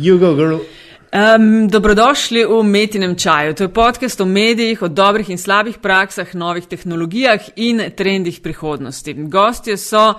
[0.00, 0.58] You go, girl.
[1.12, 3.54] Um, dobrodošli v Metinem čaju.
[3.54, 9.12] To je podcast o medijih, o dobrih in slabih praksah, novih tehnologijah in trendih prihodnosti.
[9.12, 10.14] Gostje so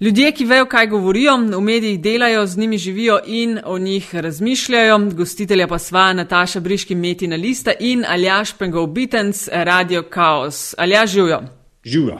[0.00, 4.98] ljudje, ki vejo, kaj govorijo, v medijih delajo, z njimi živijo in o njih razmišljajo.
[4.98, 10.74] Gostitelja pa sva Nataša Briški, Metina Lista in Aljaš Pengov Bitens, Radio Chaos.
[10.78, 11.42] Aljaš živijo.
[11.84, 12.18] Živijo.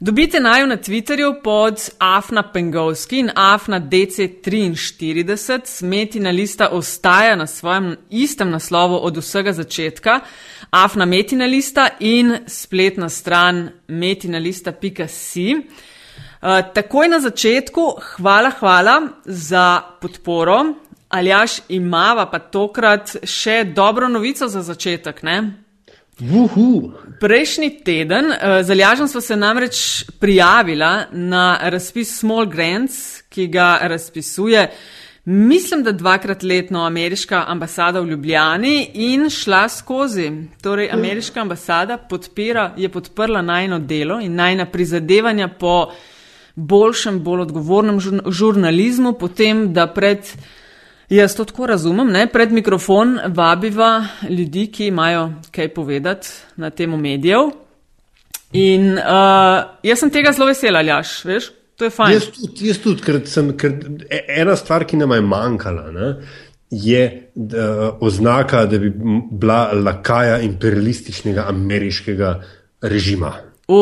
[0.00, 5.86] Dobite naju na Twitterju pod Afna Pengovski in Afna DC43.
[5.86, 10.20] Metina lista ostaja na svojem istem naslovu od vsega začetka.
[10.70, 15.54] Afna Metina lista in spletna stran metinalista.si.
[15.54, 15.62] Uh,
[16.74, 20.64] takoj na začetku, hvala, hvala za podporo.
[21.08, 25.52] Aljaš imava pa tokrat še dobro novico za začetek, ne?
[26.20, 26.92] Vuhu.
[27.20, 33.78] Prejšnji teden uh, z Aljažem smo se namreč prijavila na razpis Small Grants, ki ga
[33.82, 34.70] razpisuje,
[35.24, 40.30] mislim, da dvakrat letno ameriška ambasada v Ljubljani in šla skozi.
[40.62, 45.90] Torej, ameriška ambasada podpira, je podprla najno delo in najna prizadevanja po
[46.54, 50.18] boljšem, bolj odgovornem žurnalizmu, potem, da pred
[51.08, 52.26] Jaz to tako razumem, ne?
[52.28, 57.48] pred mikrofon vabiva ljudi, ki imajo kaj povedati na temo medijev.
[58.52, 62.12] In uh, jaz sem tega zelo vesela, Ljaš, veš, to je fajn.
[62.12, 63.72] Jaz tudi, jaz tudi ker, sem, ker
[64.08, 66.10] e, ena stvar, ki nam je manjkala, ne,
[66.70, 67.02] je
[67.34, 68.92] da, oznaka, da bi
[69.30, 72.34] bila lakaja imperialističnega ameriškega
[72.82, 73.32] režima.
[73.68, 73.80] O,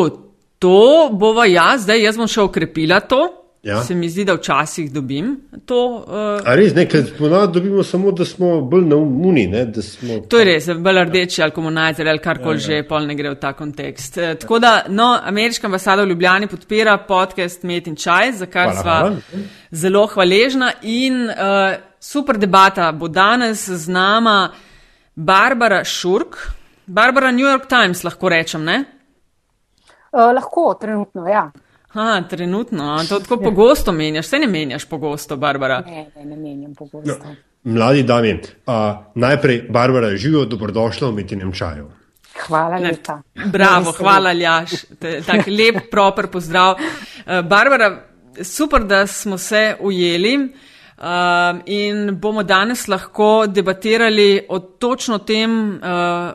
[0.58, 3.24] to bova jaz, zdaj jaz bom še okrepila to.
[3.66, 3.80] Ja.
[3.82, 6.04] Se mi zdi, da včasih dobim to.
[6.06, 9.48] Uh, A res, ne, ker ponavadi dobimo samo, da smo bolj naumni.
[9.82, 10.20] Smo...
[10.30, 12.66] To je res, bolj rdeči ali komunajzer ali karkoli ja, ja.
[12.66, 14.20] že, pol ne gre v ta kontekst.
[14.22, 18.70] Uh, tako da, no, ameriška ambasada v Ljubljani podpira podcast Met in Čaj, za kar
[18.78, 19.00] sva
[19.74, 24.52] zelo hvaležna in uh, super debata bo danes z nama
[25.16, 26.38] Barbara Šurk.
[26.86, 28.84] Barbara New York Times, lahko rečem, ne?
[30.14, 31.48] Uh, lahko, trenutno, ja.
[31.96, 35.80] Ha, trenutno, to tako pogosto menjaš, se ne menjaš pogosto, Barbara.
[35.86, 37.16] Ne, ne, ne menjam pogosto.
[37.24, 37.36] No,
[37.72, 38.32] mladi dami,
[38.66, 38.74] uh,
[39.14, 41.88] najprej, Barbara, živijo, dobrodošla v Metinem čaju.
[42.46, 43.22] Hvala lepa.
[43.46, 44.70] Bravo, hvala, Ljaš.
[45.26, 46.74] Tak lep, proper pozdrav.
[46.76, 47.88] Uh, Barbara,
[48.42, 50.36] super, da smo se ujeli.
[50.98, 55.80] Uh, in bomo danes lahko debatirali o točno tem, uh,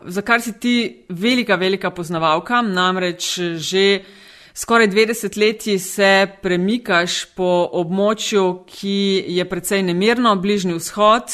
[0.06, 4.21] za kar si ti velika, velika poznavalka, namreč že uh,
[4.62, 11.34] Skoraj 20 leti se premikaš po območju, ki je precej nemirno, bližnji vzhod,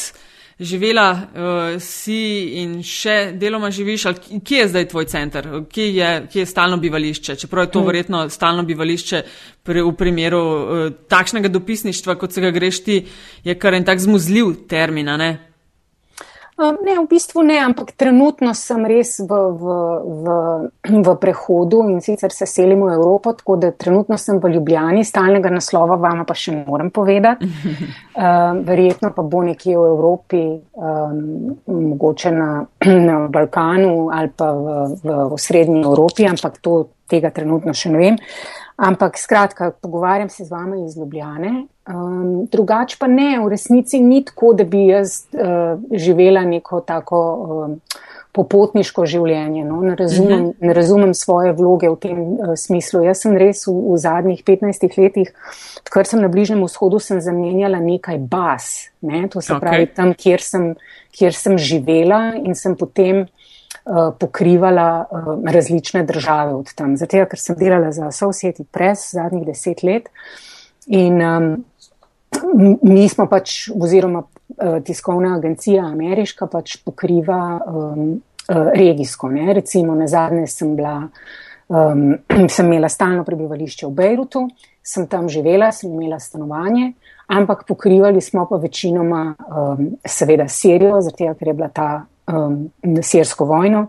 [0.60, 2.22] živela uh, si
[2.62, 6.80] in še deloma živiš, ali kje je zdaj tvoj center, kje je, kje je stalno
[6.80, 7.90] bivališče, čeprav je to mm.
[7.90, 9.22] verjetno stalno bivališče
[9.60, 13.02] pre, v primeru uh, takšnega dopisništva, kot se ga greš ti,
[13.44, 15.30] je kar en tak zmuzljiv termin, ne?
[16.58, 20.32] Ne, v bistvu ne, ampak trenutno sem res v, v, v,
[21.06, 25.52] v prehodu in sicer se selim v Evropo, tako da trenutno sem v Ljubljani, stalnega
[25.54, 27.46] naslova vama pa še ne morem povedati.
[27.46, 30.42] Uh, verjetno pa bo nekje v Evropi,
[30.74, 32.50] um, mogoče na,
[33.06, 38.02] na Balkanu ali pa v, v, v srednji Evropi, ampak to, tega trenutno še ne
[38.02, 38.18] vem.
[38.78, 41.66] Ampak skratka, pogovarjam se z vami iz Ljubljane.
[41.88, 47.18] Um, drugač pa ne, v resnici ni tako, da bi jaz uh, živela neko tako
[47.34, 47.74] um,
[48.38, 49.64] popotniško življenje.
[49.66, 49.80] No?
[49.82, 50.50] Ne, razumem, uh mhm.
[50.50, 50.66] -huh.
[50.66, 53.02] ne razumem svoje vloge v tem uh, smislu.
[53.02, 55.34] Jaz sem res v, v zadnjih 15 letih,
[55.90, 58.94] kar sem na Bližnjem vzhodu, sem zamenjala nekaj baz.
[59.00, 59.26] Ne?
[59.28, 59.60] To se okay.
[59.60, 60.74] pravi tam, kjer sem,
[61.10, 63.26] kjer sem živela in sem potem.
[63.88, 66.96] Uh, pokrivala uh, različne države od tam.
[67.00, 70.10] Zato, ker sem delala za Associated Press zadnjih deset let
[70.86, 71.46] in um,
[72.82, 78.20] mi smo pač, oziroma uh, tiskovna agencija ameriška pač pokriva um,
[78.74, 79.28] regijsko.
[79.28, 79.52] Ne?
[79.54, 81.08] Recimo na zadnje sem bila,
[81.68, 82.18] um,
[82.54, 84.44] sem imela stalno prebivališče v Bejrutu,
[84.82, 86.92] sem tam živela, sem imela stanovanje,
[87.26, 91.90] ampak pokrivali smo pa večinoma um, seveda Sirijo, zato ker je bila ta
[92.28, 92.70] um,
[93.02, 93.88] sirsko vojno.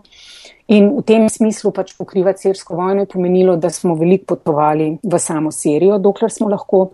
[0.70, 5.18] In v tem smislu pač pokrivati sirsko vojno je pomenilo, da smo veliko potovali v
[5.18, 6.92] samo Sirijo, dokler smo lahko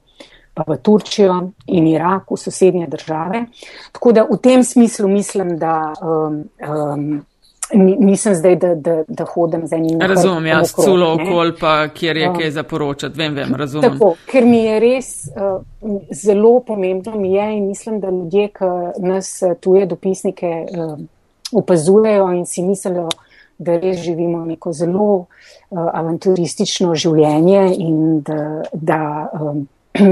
[0.56, 1.34] pa v Turčijo
[1.68, 3.44] in Irak, v sosednje države.
[3.92, 7.10] Tako da v tem smislu mislim, da um, um,
[7.74, 10.00] nisem zdaj, da, da, da hodim za njim.
[10.00, 13.90] Razumem, jaz culo okol, pa kjer je um, kaj zaporočati, vem, vem, razumem.
[13.90, 15.60] Tako, ker mi je res uh,
[16.10, 18.72] zelo pomembno mi je in mislim, da ljudje, ki
[19.04, 20.96] nas tuje dopisnike uh,
[21.52, 23.08] opazujejo in si mislijo,
[23.58, 25.26] da res živimo neko zelo uh,
[25.92, 29.00] avanturistično življenje in da, da
[29.40, 29.68] um,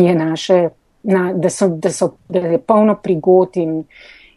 [0.07, 0.69] je naše
[1.05, 3.83] na, da, so, da, so, da je polno prigod in,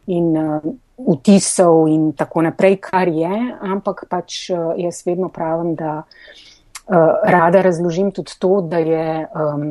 [0.07, 0.65] in uh,
[0.97, 7.61] vtisov in tako naprej, kar je, ampak pač uh, jaz vedno pravim, da uh, rada
[7.61, 9.69] razložim tudi to, da je um,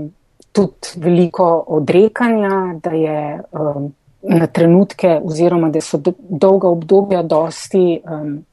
[0.53, 3.21] tudi veliko odrekanja, da je
[3.53, 3.93] um,
[4.29, 8.01] na trenutke oziroma da so dolga obdobja dosti.
[8.05, 8.45] Um,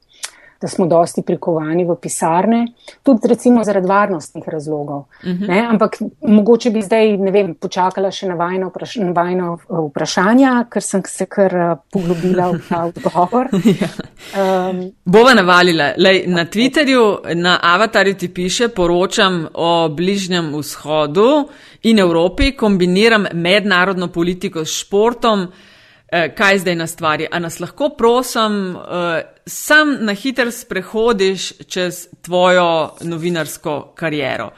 [0.64, 2.62] da smo dosti prikovani v pisarne,
[3.04, 5.00] tudi recimo zaradi varnostnih razlogov.
[5.24, 5.44] Uh mhm.
[5.44, 5.70] -huh.
[5.70, 10.84] Ampak mogoče bi zdaj, ne vem, počakala še na vajno, vpraš vajno eh, vprašanja, ker
[10.84, 13.50] sem se kar eh, poglobila v ta odgovor.
[13.82, 13.90] ja.
[14.70, 15.92] um, Bova navalila.
[15.98, 21.50] Lej, na Twitterju, na avatarju ti piše, poročam o bližnjem vzhodu
[21.84, 25.48] in Evropi, kombiniram mednarodno politiko s športom.
[26.16, 27.28] Eh, kaj zdaj na stvari.
[27.32, 28.82] A nas lahko prosim, uh,
[29.46, 34.52] sam na hiter sprehodiš čez tvojo novinarsko kariero.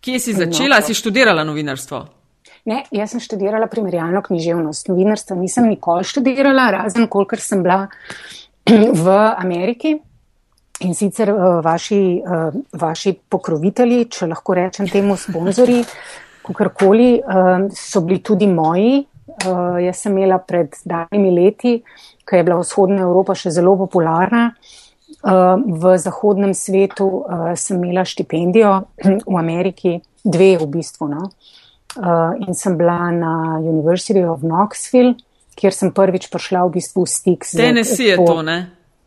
[0.00, 0.78] Kje si začela?
[0.78, 2.04] No, si študirala novinarstvo?
[2.70, 4.92] Ne, jaz sem študirala primerjalno književnost.
[4.92, 7.88] Novinarstvo nisem nikoli študirala, razen kolikor sem bila
[9.04, 9.96] v Ameriki.
[10.86, 12.22] In sicer uh, vaši,
[12.78, 15.82] vaši pokrovitelji, če lahko rečem temu sponzori,
[16.46, 17.16] kakorkoli,
[17.74, 19.09] so bili tudi moji
[19.46, 21.80] Uh, jaz sem imela pred danimi leti,
[22.26, 24.50] ko je bila vzhodna Evropa še zelo popularna.
[25.20, 31.10] Uh, v zahodnem svetu uh, sem imela štipendijo, v Ameriki dve v bistvu.
[31.10, 31.30] No?
[31.98, 35.16] Uh, in sem bila na University of Knoxville,
[35.58, 37.58] kjer sem prvič prišla v bistvu v stik z.
[37.58, 38.58] Tennessee je to, ne?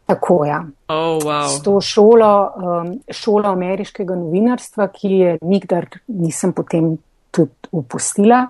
[0.06, 0.50] Tako je.
[0.52, 0.60] Ja.
[0.92, 1.48] Oh, wow.
[1.48, 6.98] S to šolo, um, šolo ameriškega novinarstva, ki je nikdar nisem potem
[7.32, 8.48] tudi upustila.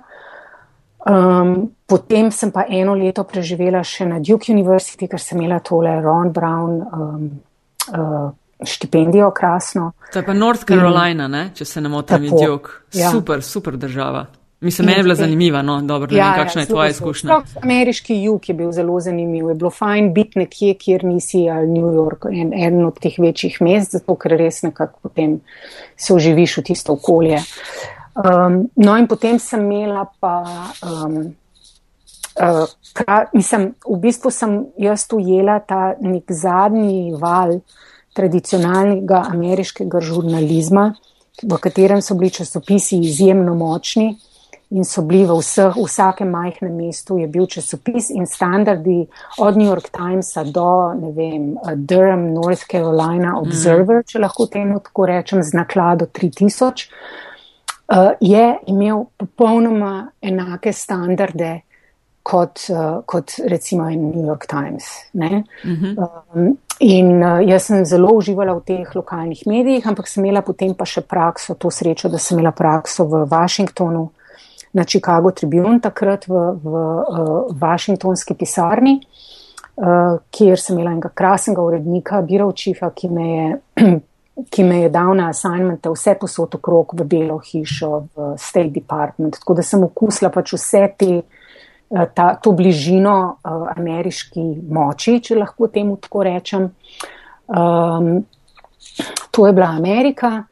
[1.04, 5.92] Um, potem sem pa eno leto preživela še na Duke University, ker sem imela tole
[6.00, 7.26] Ron Brown um,
[7.92, 8.30] uh,
[8.64, 9.92] štipendijo, krasno.
[10.14, 12.80] To je pa North Carolina, In, če se ne motim, Duke.
[12.96, 13.12] Ja.
[13.12, 14.26] Super, super država.
[14.64, 17.40] Mislim, meni je bila zanimiva, no, dobro, ne ja, vem, kakšna ja, je tvoja izkušnja.
[17.62, 19.50] Ameriški jug je bil zelo zanimiv.
[19.52, 23.58] Je bilo fajn biti nekje, kjer nisi ali New York, en, en od teh večjih
[23.60, 25.42] mest, zato ker res nekako potem
[26.00, 27.42] se oživiš v tisto okolje.
[27.44, 31.34] Uh, Um, no, in potem sem imela pa, um,
[32.38, 37.58] uh, pra, mislim, v bistvu sem jaz ujela ta nek zadnji val
[38.14, 40.92] tradicionalnega ameriškega žurnalizma,
[41.42, 44.12] v katerem so bili časopisi izjemno močni
[44.70, 49.08] in so bili v vseh, vsakem majhnem mestu je bil časopis in standardi
[49.42, 51.52] od New York Timesa do, ne vem,
[51.82, 54.10] Durham, North Carolina Observer, mm.
[54.14, 57.33] če lahko temu tako rečem, z naklado 3000 uh,
[58.20, 61.62] je imel popolnoma enake standarde
[62.24, 64.84] kot, uh, kot recimo New York Times.
[65.14, 65.44] Uh -huh.
[66.34, 70.74] um, in uh, jaz sem zelo uživala v teh lokalnih medijih, ampak sem imela potem
[70.74, 74.10] pa še prakso, to srečo, da sem imela prakso v Washingtonu.
[74.74, 79.02] Na Chicago Tribune, takrat v, v uh, Washingtonski pisarni,
[79.76, 83.60] uh, kjer sem imela enega krasnega urednika, Birovčifa, ki me je
[84.50, 89.38] ki me je dal na assignmente vse posod okrog v Belo hišo, v State Department.
[89.40, 95.38] Tako da sem okusila pač vse te, eh, ta, to bližino uh, ameriški moči, če
[95.38, 96.72] lahko temu tako rečem.
[97.48, 98.26] Um,
[99.32, 100.44] to je bila Amerika.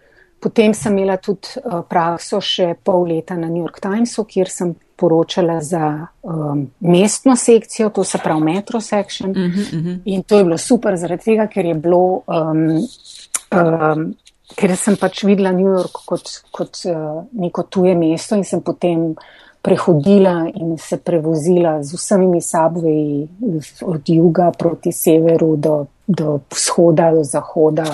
[0.41, 4.75] Potem sem imela tudi uh, prakso še pol leta na New York Timesu, kjer sem
[5.01, 9.31] poročala za um, mestno sekcijo, to se pravi Metro Section.
[9.31, 9.99] Uh -huh, uh -huh.
[10.05, 12.81] In to je bilo super, zaradi tega, ker je bilo um,
[13.51, 14.11] Um,
[14.55, 19.11] ker sem pač videla New York kot, kot uh, neko tuje mesto in sem potem
[19.61, 23.29] prehodila in se prevozila z vsemi sabveji
[23.85, 27.85] od juga proti severu do, do vzhoda, do zahoda,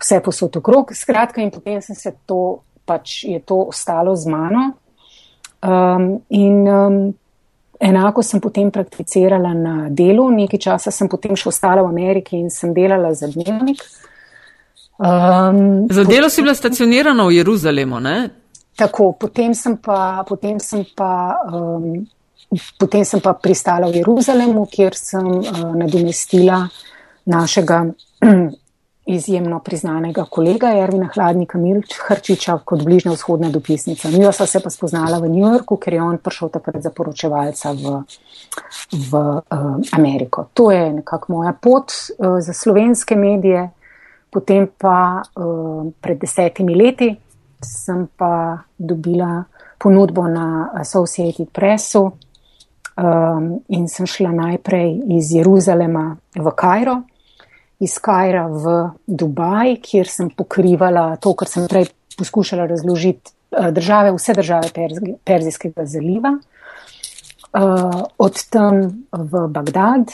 [0.00, 0.90] vse posod okrog.
[0.92, 4.72] Skratka, in potem sem se to, pač je to ostalo z mano.
[5.62, 7.14] Um, in um,
[7.80, 12.50] enako sem potem prakticirala na delu, nekaj časa sem potem še ostala v Ameriki in
[12.50, 13.82] sem delala za dnevnik.
[14.98, 18.30] Um, Za delo si bila stacionirana v Jeruzalemu, ne?
[18.76, 22.02] Tako, potem sem pa, potem sem pa, um,
[22.78, 26.66] potem sem pa pristala v Jeruzalemu, kjer sem uh, nadomestila
[27.30, 27.86] našega
[29.18, 34.10] izjemno priznanega kolega Ervina Hladnika Milč Hrčiča kot bližnja vzhodna dopisnica.
[34.10, 37.72] Mi sva se pa spoznala v New Yorku, ker je on prišel takrat za poročevalca
[37.72, 38.02] v,
[38.92, 40.50] v uh, Ameriko.
[40.54, 43.70] To je nekako moja pot uh, za slovenske medije.
[44.30, 47.08] Potem pa uh, pred desetimi leti
[47.64, 49.44] sem pa dobila
[49.78, 57.02] ponudbo na Associated Pressu um, in sem šla najprej iz Jeruzalema v Kajro,
[57.80, 64.12] iz Kajra v Dubaj, kjer sem pokrivala to, kar sem prej poskušala razložiti, uh, države,
[64.14, 64.70] vse države
[65.24, 66.36] Perzijskega zaliva.
[67.52, 70.12] uh, od tam v Bagdad.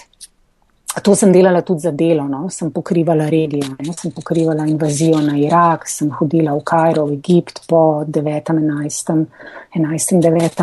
[1.03, 2.47] To sem delala tudi za delo, no?
[2.51, 3.93] sem pokrivala regijo, ne?
[3.99, 8.53] sem pokrivala invazijo na Irak, sem hodila v Kajro, v Egipt po 9.
[8.55, 9.27] 11.
[9.75, 10.21] 11.
[10.23, 10.63] 9.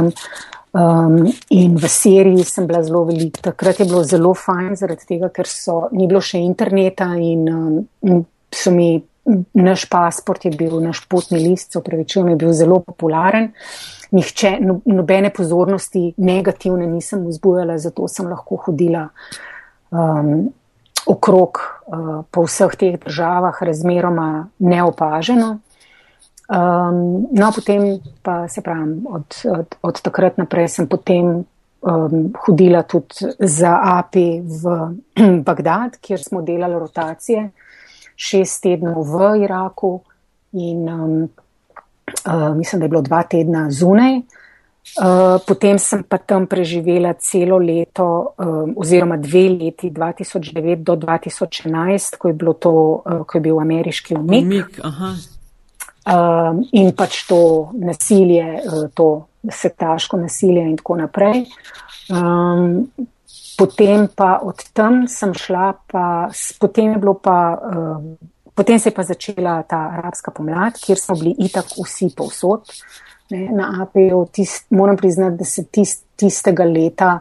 [0.71, 3.41] Um, in v Siriji sem bila zelo velika.
[3.51, 8.23] Takrat je bilo zelo fajn, zaradi tega, ker so, ni bilo še interneta in um,
[8.55, 8.95] so mi,
[9.59, 13.51] naš pasport je bil, naš potni list, se upravičujem, je bil zelo popularen.
[14.15, 19.09] Nihče, no, nobene pozornosti negativne nisem vzbujala, zato sem lahko hodila
[19.91, 20.49] um,
[21.05, 21.57] okrog
[21.87, 25.59] uh, po vseh teh državah, razmeroma neopaženo.
[26.51, 31.45] Um, no, potem pa se pravim, od, od, od takrat naprej sem potem
[31.81, 34.63] um, hodila tudi za API v
[35.47, 37.49] Bagdad, kjer smo delali rotacije,
[38.15, 39.93] šest tednov v Iraku
[40.59, 41.15] in um,
[42.27, 44.19] uh, mislim, da je bilo dva tedna zunaj.
[44.91, 52.17] Uh, potem sem pa tam preživela celo leto, um, oziroma dve leti, 2009 do 2011,
[52.19, 52.73] ko je, to,
[53.05, 54.43] uh, ko je bil ameriški umik.
[54.43, 54.81] umik
[56.05, 61.45] um, in pač to nasilje, uh, to sektaško nasilje in tako naprej.
[62.09, 62.91] Um,
[63.57, 67.39] potem pa od tam sem šla, pa, potem je bilo pa.
[67.63, 68.17] Um,
[68.51, 72.67] Potem se je pa začela ta arabska pomlad, kjer smo bili itak vsi povsod.
[73.31, 74.25] Ne, na APO
[74.69, 77.19] moram priznati, da se tist, tistega leta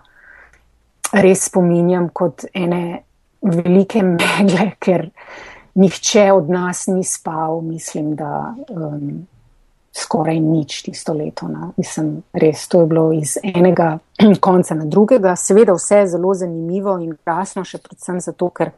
[1.12, 3.02] res spominjam kot ene
[3.42, 5.08] velike megle, ker
[5.80, 9.26] nihče od nas ni spal, mislim, da um,
[9.92, 11.48] skoraj nič tisto leto.
[11.48, 11.72] No.
[11.76, 13.98] Mislim, res to je bilo iz enega
[14.46, 15.34] konca na drugega.
[15.36, 18.70] Seveda vse je zelo zanimivo in krasno, še predvsem zato, ker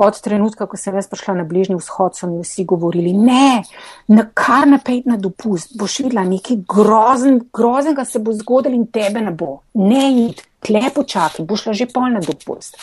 [0.00, 3.60] od trenutka, ko sem jaz prišla na bližnji vzhod, so mi vsi govorili, ne,
[4.08, 9.20] na kar napej na dopust, boš videla nekaj grozen, groznega se bo zgodilo in tebe
[9.20, 9.60] ne bo.
[9.84, 10.42] Ne id.
[10.64, 12.78] Tle počakaj, boš šla že polna dopust.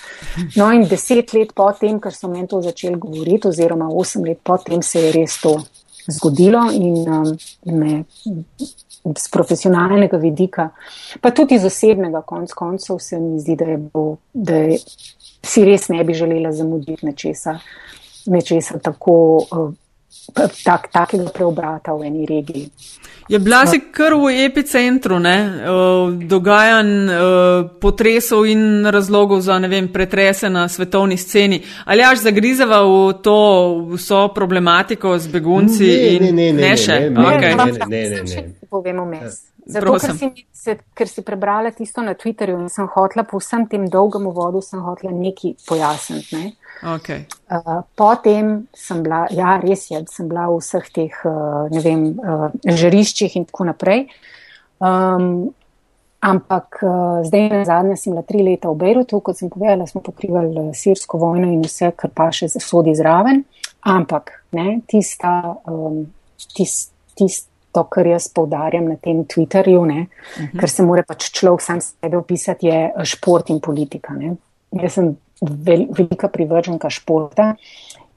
[0.53, 4.83] No, in deset let potem, ker so meni to začeli govoriti, oziroma osem let potem,
[4.85, 5.55] se je res to
[6.07, 8.03] zgodilo in um, me
[9.17, 10.69] z profesionalnega vidika,
[11.21, 14.77] pa tudi iz osebnega konc koncev se mi zdi, da, je bo, da je,
[15.43, 17.57] si res ne bi želela zamuditi nečesa,
[18.25, 19.15] nečesa tako,
[19.51, 19.71] uh,
[20.63, 22.71] tak, takega preobrata v eni regiji.
[23.31, 25.63] Je bila si kar v epicentru ne,
[26.27, 26.91] dogajanj,
[27.79, 31.61] potresov in razlogov za vem, pretrese na svetovni sceni.
[31.85, 33.39] Ali až zagrizava v to
[33.95, 36.99] vso problematiko z begunci ne, in ne, ne, ne, ne še?
[37.07, 37.55] Ne, okay.
[37.55, 38.67] ne, ne, ne, ne, ne.
[38.67, 39.50] Povemo mes.
[39.65, 43.67] Zato, ker si, se, ker si prebrala tisto na Twitterju in sem hotla po vsem
[43.69, 46.37] tem dolgem uvodu, sem hotla nekaj pojasniti.
[46.37, 46.51] Ne?
[46.95, 47.27] Okay.
[47.45, 52.07] Uh, potem sem bila, ja, res je, sem bila v vseh teh, uh, ne vem,
[52.17, 54.07] uh, žariščih in tako naprej.
[54.81, 55.51] Um,
[56.25, 60.01] ampak uh, zdaj na zadnje sem bila tri leta v Beirutu, kot sem povedala, smo
[60.01, 63.45] pokrivali sirsko vojno in vse, kar pa še sodi zraven.
[63.85, 66.03] Ampak ne, tista, um,
[66.57, 66.89] tis,
[67.71, 70.49] tisto, kar jaz povdarjam na tem Twitterju, ne, uh mhm.
[70.53, 70.59] -huh.
[70.59, 74.13] ker se mora pač človek sam sebe opisati, je šport in politika.
[74.13, 74.35] Ne.
[74.71, 77.55] Jaz sem vel, velika privrženka športa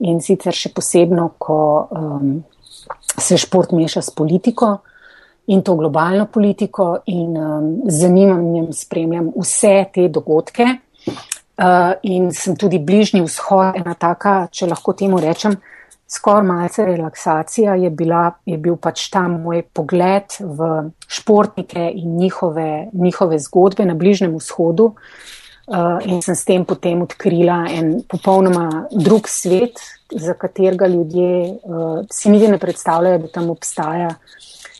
[0.00, 2.44] in sicer še posebno, ko um,
[3.18, 4.78] se šport meša s politiko
[5.46, 10.66] in to globalno politiko in um, zanimanjem spremljam vse te dogodke.
[11.56, 15.54] Uh, in sem tudi bližnji vzhod, ena taka, če lahko temu rečem,
[16.08, 20.72] skoraj malce relaksacija je, bila, je bil pač tam moj pogled v
[21.08, 24.94] športnike in njihove, njihove zgodbe na Bližnem vzhodu,
[25.66, 29.80] Uh, in sem s tem potem odkrila en popolnoma drug svet,
[30.12, 34.10] za katerega ljudje uh, si niti ne predstavljajo, da tam obstaja.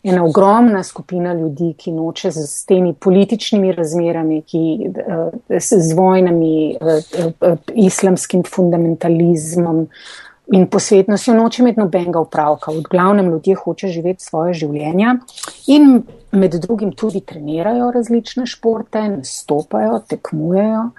[0.04, 4.61] Ena ogromna skupina ljudi, ki noče z, z temi političnimi razmerami, ki,
[4.93, 9.87] uh, s, z vojnami, uh, uh, islamskim fundamentalizmom
[10.52, 12.72] in posvetnostjo noče imeti nobenega upravka.
[12.72, 15.16] V glavnem ljudje hoče živeti svoje življenja
[15.66, 20.90] in med drugim tudi trenirajo različne športe, nastopajo, tekmujejo.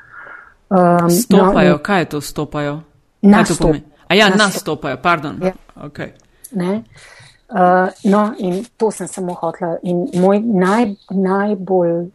[0.70, 2.80] Um, stopajo, no, kaj je to stopajo?
[3.22, 3.76] Nastop.
[4.08, 5.38] A ja, nastopajo, pardon.
[5.44, 5.52] Ja.
[5.76, 6.10] Okay.
[6.56, 9.78] Uh, no, in to sem samo hotla.
[9.84, 12.08] In moj naj, najbolj,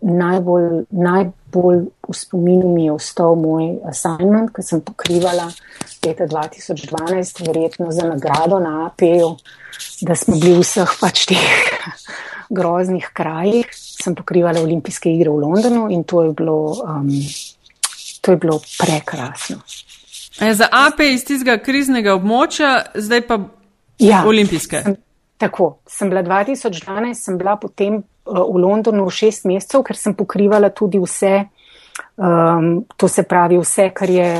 [0.00, 0.82] najbolj,
[1.46, 5.50] najbolj v spominu mi je ostal moj assignment, ki sem pokrivala
[6.04, 9.36] leta 2012, verjetno za nagrado na APU,
[10.02, 11.46] da smo bili v vseh pač teh
[12.56, 13.66] groznih krajih.
[13.72, 17.10] Sem pokrivala olimpijske igre v Londonu in to je bilo, um,
[18.20, 19.58] to je bilo prekrasno.
[20.40, 23.40] E, za AP iz tistega kriznega območja, zdaj pa
[23.98, 24.82] ja, olimpijske.
[24.84, 24.96] Sem,
[25.38, 30.98] tako, sem bila 2012, sem bila potem v Londonu šest mesecev, ker sem pokrivala tudi
[31.02, 31.46] vse,
[32.16, 34.30] um, to se pravi vse, kar je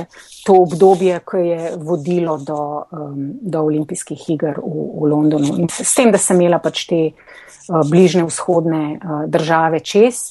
[0.47, 2.61] to obdobje, ko je vodilo do,
[2.93, 5.57] um, do olimpijskih iger v, v Londonu.
[5.63, 10.23] In s tem, da sem imela pač te uh, bližnje vzhodne uh, države čez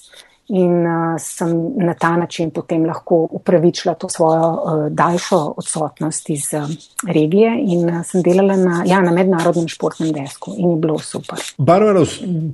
[0.47, 6.53] in uh, sem na ta način potem lahko upravičila to svojo uh, daljšo odsotnost iz
[6.53, 6.69] uh,
[7.07, 11.39] regije in uh, sem delala na, ja, na mednarodnem športnem desku in je bilo super.
[11.57, 12.05] Barbara,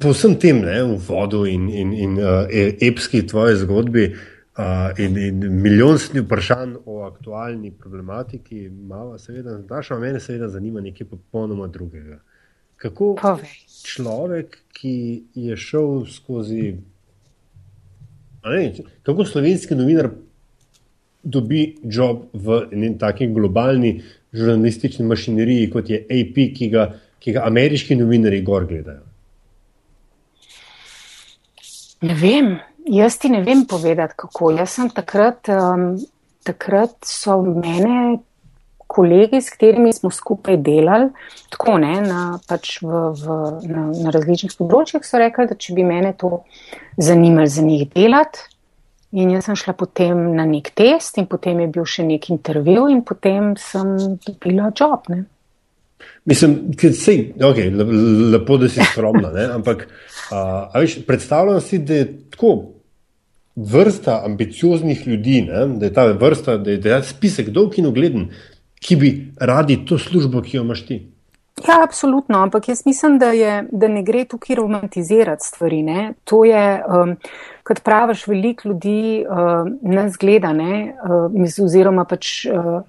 [0.02, 2.48] po vsem tem, ne, v vodu in, in, in uh,
[2.82, 10.20] epski tvoje zgodbi uh, in, in milijonski vprašanj o aktualni problematiki, malo seveda, naša mene
[10.20, 12.22] seveda zanima nekaj popolnoma drugega.
[12.82, 13.16] Kako
[13.84, 16.78] človek, ki je šel skozi
[18.46, 20.10] Ne, kako slovenski novinar
[21.24, 24.02] dobi job v neki taki globalni
[24.34, 26.88] žurnalistični mašineriji, kot je AP, ki ga,
[27.20, 29.04] ki ga ameriški novinari gor gledajo?
[32.02, 32.56] Ne vem,
[32.90, 34.52] jaz ti ne vem povedati, kako.
[34.58, 36.00] Jaz sem takrat, um,
[36.48, 38.18] takrat so mene
[38.92, 41.10] kolegi, s katerimi smo skupaj delali,
[41.54, 45.88] tako ne, na, pač v, v, na, na različnih področjih, so rekli, da če bi
[45.88, 46.44] mene to
[47.00, 48.48] zanimalo za njih delati.
[49.12, 52.86] In jaz sem šla potem na nek test, in potem je bil še nek intervju,
[52.94, 55.10] in potem sem dobila job.
[55.12, 55.26] Ne.
[56.26, 57.72] Mislim, da je okay,
[58.32, 59.88] lepo, da si skromna, ampak
[60.32, 62.54] a, a veš, predstavljam si, da je tako
[63.56, 65.66] vrsta ambicioznih ljudi, ne?
[65.80, 68.30] da je ta vrsta, da je, je spisek dolg in ugleden,
[68.82, 69.10] ki bi
[69.40, 71.02] radi to službo, ki jo imaš ti.
[71.68, 75.84] Ja, absolutno, ampak jaz mislim, da, je, da ne gre tukaj romantizirati stvari.
[75.84, 76.14] Ne?
[76.24, 77.16] To je, um,
[77.68, 82.82] kot praviš, veliko ljudi uh, nas gleda, uh, oziroma pač uh,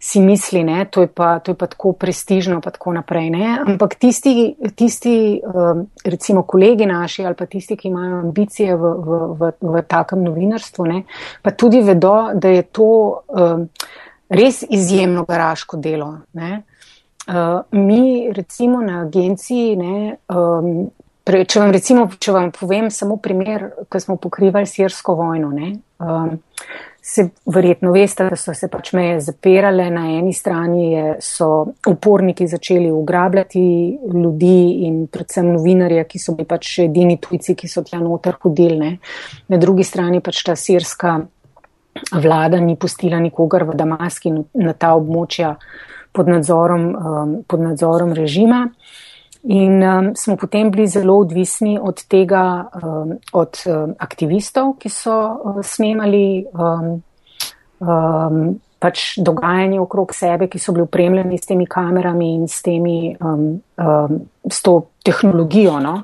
[0.00, 3.28] si misli, da to, to je pa tako prestižno, pa tako naprej.
[3.34, 3.58] Ne?
[3.66, 9.20] Ampak tisti, tisti uh, recimo kolegi naši ali pa tisti, ki imajo ambicije v, v,
[9.40, 11.02] v, v takem novinarstvu, ne?
[11.42, 13.68] pa tudi vedo, da je to uh,
[14.34, 16.10] res izjemno garaško delo.
[16.32, 16.62] Ne?
[17.26, 20.90] Uh, mi, recimo, na agenciji, ne, um,
[21.24, 25.70] pre, če, vam recimo, če vam povem samo primer, ko smo pokrivali sirsko vojno, ne,
[26.04, 26.34] um,
[27.04, 29.90] se verjetno veste, da so se pač meje zapirale.
[29.92, 31.48] Na eni strani je, so
[31.88, 33.64] uporniki začeli ugrabljati
[34.14, 38.78] ljudi in predvsem novinarje, ki so bili pač edini tujci, ki so tja noter hodili.
[38.80, 38.92] Ne.
[39.52, 41.18] Na drugi strani pač ta sirska
[42.12, 45.54] vlada ni pustila nikogar v Damaski na ta območja
[46.12, 48.68] pod nadzorom, um, pod nadzorom režima.
[49.44, 55.12] In um, smo potem bili zelo odvisni od tega, um, od um, aktivistov, ki so
[55.12, 57.02] uh, snemali um,
[57.84, 63.12] um, pač dogajanje okrog sebe, ki so bili upremljeni s temi kamerami in s, temi,
[63.20, 66.02] um, um, s to tehnologijo, no?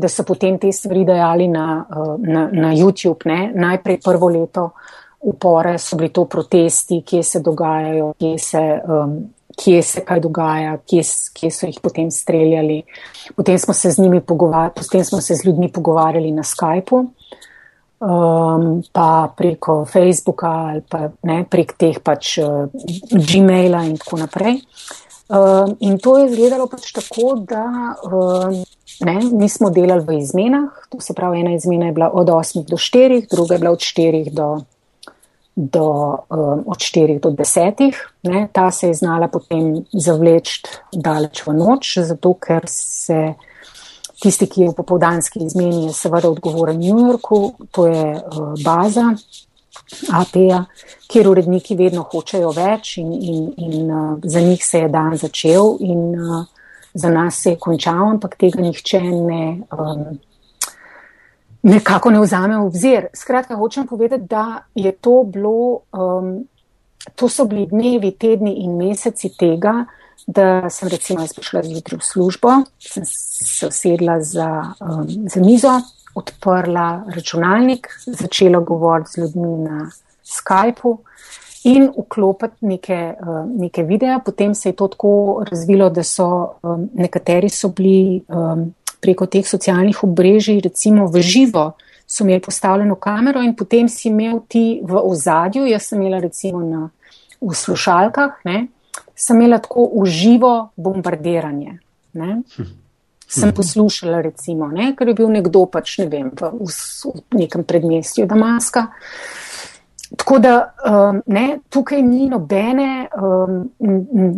[0.00, 3.28] da so potem te stvari dajali na, uh, na, na YouTube.
[3.28, 3.52] Ne?
[3.54, 4.70] Najprej prvo leto
[5.20, 8.80] upore so bili to protesti, kje se dogajajo, kje se.
[8.88, 9.20] Um,
[9.60, 11.02] kje se kaj dogaja, kje,
[11.34, 12.82] kje so jih potem streljali.
[13.36, 17.04] Potem smo se z njimi pogovarjali, potem smo se z ljudmi pogovarjali na Skypu,
[18.00, 22.68] um, pa preko Facebooka ali pa ne, prek teh pač uh,
[23.12, 24.62] Gmaila in tako naprej.
[25.30, 27.64] Um, in to je izgledalo pač tako, da
[28.02, 28.64] um,
[29.06, 32.66] ne, mi smo delali v izmenah, to se pravi, ena izmena je bila od 8
[32.66, 34.48] do 4, druga je bila od 4 do
[35.60, 37.92] do, um, od 4 do 10.
[38.22, 38.48] Ne.
[38.52, 43.34] Ta se je znala potem zavleči daleč v noč, zato ker se
[44.20, 49.12] tisti, ki je v popovdanski izmeni, je seveda odgovoren New Yorku, to je uh, baza
[50.12, 50.64] AP-ja,
[51.10, 55.76] kjer uredniki vedno hočejo več in, in, in uh, za njih se je dan začel
[55.80, 56.44] in uh,
[56.94, 59.60] za nas se je končal, ampak tega nihče ne.
[59.70, 60.20] Um,
[61.62, 63.06] nekako ne vzame v obzir.
[63.14, 66.44] Skratka, hočem povedati, da je to bilo, um,
[67.14, 69.84] to so bili dnevi, tedni in meseci tega,
[70.26, 75.80] da sem recimo jaz prišla zjutraj v službo, sem se usedla za, um, za mizo,
[76.14, 79.90] odprla računalnik, začela govoriti z ljudmi na
[80.24, 80.98] Skypu.
[81.64, 86.88] In vklopiti neke, uh, neke videe, potem se je to tako razvilo, da so um,
[86.94, 88.70] nekateri so bili um,
[89.00, 91.72] preko teh socialnih obrežij, recimo v živo,
[92.10, 96.60] so imeli postavljeno kamero in potem si imel ti v ozadju, jaz sem imela recimo
[96.64, 96.88] na,
[97.40, 98.66] v slušalkah, ne,
[99.14, 101.78] sem imela tako v živo bombardiranje.
[102.12, 102.42] Ne.
[103.30, 108.26] Sem poslušala, recimo, ne, ker je bil nekdo pač, ne vem, v, v, nekem predmestju
[108.26, 108.88] Damaska.
[110.16, 113.70] Tako da um, ne, tukaj ni nobene, um,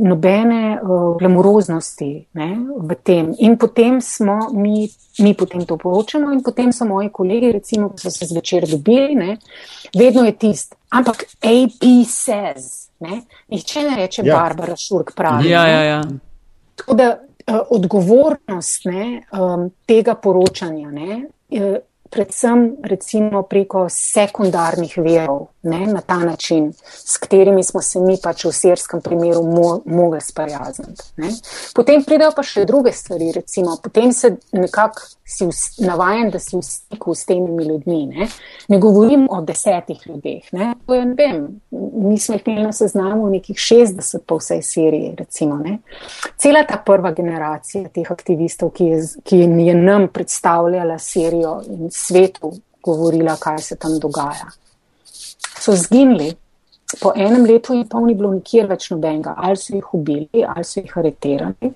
[0.08, 3.30] nobene uh, glamuroznosti ne, v tem.
[3.38, 8.04] In potem smo mi, mi potem to poročamo, in potem so moji kolegi, recimo, ki
[8.04, 9.36] so se zvečer dobili, ne,
[9.96, 10.76] vedno je tist.
[10.92, 14.36] Ampak AP says, ne, nihče ne reče ja.
[14.36, 15.48] Barbara Šurk pravi.
[15.48, 16.02] Ja, ja, ja.
[16.76, 20.90] Tako da uh, odgovornost ne, um, tega poročanja.
[20.90, 21.24] Ne,
[21.56, 21.80] uh,
[22.12, 26.72] predvsem recimo preko sekundarnih verov, ne, na ta način,
[27.04, 31.02] s katerimi smo se mi pač v serskem primeru mo mogli sprijazniti.
[31.74, 35.46] Potem pridejo pa še druge stvari, recimo, potem se nekako si
[35.86, 38.00] navajen, da si v stiku s temi ljudmi.
[38.06, 38.28] Ne,
[38.68, 41.46] ne govorim o desetih ljudeh, ne, to je, ne vem,
[42.02, 45.56] mi smo jih imeli na seznamu nekih 60 po vsej seriji, recimo.
[45.62, 45.78] Ne.
[46.42, 52.52] Cela ta prva generacija teh aktivistov, ki je, ki je nam predstavljala serijo in svetu
[52.82, 54.50] govorila, kaj se tam dogaja.
[55.62, 56.32] So zginili,
[57.00, 60.64] po enem letu in pol ni bilo nikjer več nobenega, ali so jih ubili, ali
[60.66, 61.70] so jih areterali.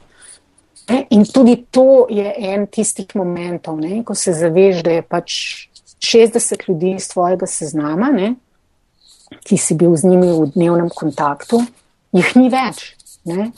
[0.90, 0.98] Ne?
[1.14, 4.02] In tudi to je en tistih momentov, ne?
[4.06, 5.36] ko se zaveš, da je pač
[6.02, 8.34] 60 ljudi iz tvojega seznama, ne?
[9.46, 11.62] ki si bil z njimi v dnevnem kontaktu,
[12.14, 12.92] jih ni več.
[13.26, 13.50] Ne?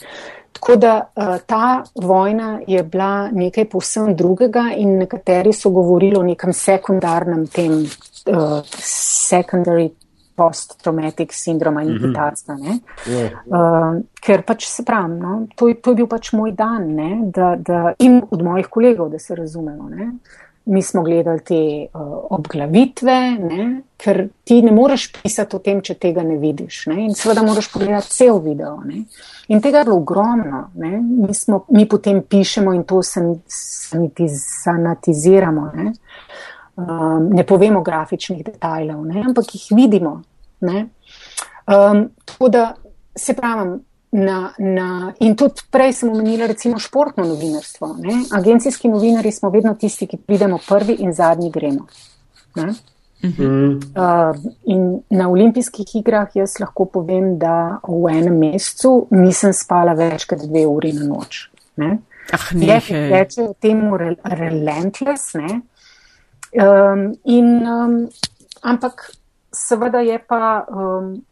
[0.57, 6.25] Tako da uh, ta vojna je bila nekaj povsem drugega in nekateri so govorili o
[6.25, 9.91] nekem sekundarnem tem, uh, secondary
[10.39, 12.55] post-traumatic syndrome in hitatska.
[12.55, 12.79] Mm -hmm.
[13.47, 17.57] uh, ker pač se pravim, no, to, to je bil pač moj dan ne, da,
[17.57, 19.89] da, in od mojih kolegov, da se razumemo.
[19.89, 20.13] Ne.
[20.65, 25.95] Mi smo gledali te uh, obglavitve, ne, ker ti ne moreš pisati o tem, če
[25.95, 26.87] tega ne vidiš.
[26.87, 28.77] Ne, in seveda moraš pogledati cel video.
[28.85, 29.05] Ne.
[29.49, 30.71] In tega je bilo ogromno.
[30.75, 31.01] Ne?
[31.01, 33.01] Mi, smo, mi potem pišemo in to
[34.63, 35.71] sanatiziramo.
[35.75, 35.93] Ne?
[36.79, 39.23] Um, ne povemo grafičnih detajlov, ne?
[39.27, 40.23] ampak jih vidimo.
[41.67, 42.75] Um, tako da
[43.17, 43.81] se pravim.
[44.11, 47.91] Na, na, in tudi prej sem omenila, recimo, športno novinarstvo.
[48.01, 48.15] Ne?
[48.33, 51.85] Agencijski novinari smo vedno tisti, ki pridemo prvi in zadnji gremo.
[52.57, 52.71] Ne?
[53.23, 60.25] Uh, in na olimpijskih igrah jaz lahko povem, da v enem mesecu nisem spala več
[60.31, 61.49] kot dve uri na noč.
[62.33, 65.35] Ah, Reče temu re, relentless.
[66.53, 68.09] Um, in, um,
[68.63, 69.13] ampak
[69.53, 71.25] seveda je pa, um,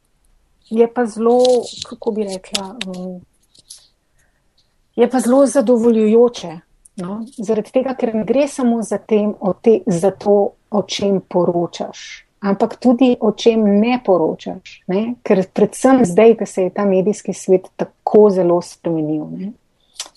[0.70, 1.40] je pa zelo,
[1.88, 3.20] kako bi rekla, um,
[4.96, 6.60] je pa zelo zadovoljujoče.
[6.96, 7.24] No?
[7.36, 10.36] Zaradi tega, ker ne gre samo za, tem, te, za to,
[10.70, 14.80] o čem poročaš, ampak tudi o čem ne poročaš.
[14.88, 15.02] Ne?
[15.22, 19.52] Ker predvsem zdaj, ko se je ta medijski svet tako zelo spremenil.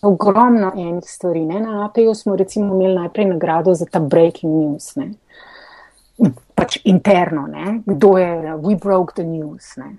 [0.01, 1.45] Ogromno enih stvari.
[1.45, 1.59] Ne?
[1.59, 4.95] Na APU smo recimo imeli najprej nagrado za ta breaking news.
[4.95, 5.12] Ne?
[6.55, 7.81] Pač interno, ne?
[7.85, 9.75] kdo je, we broke the news.
[9.77, 9.97] Ne?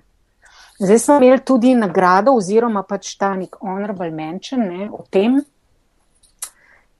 [0.79, 5.37] Zdaj smo imeli tudi nagrado, oziroma pač ta nek honorable mention ne, o tem,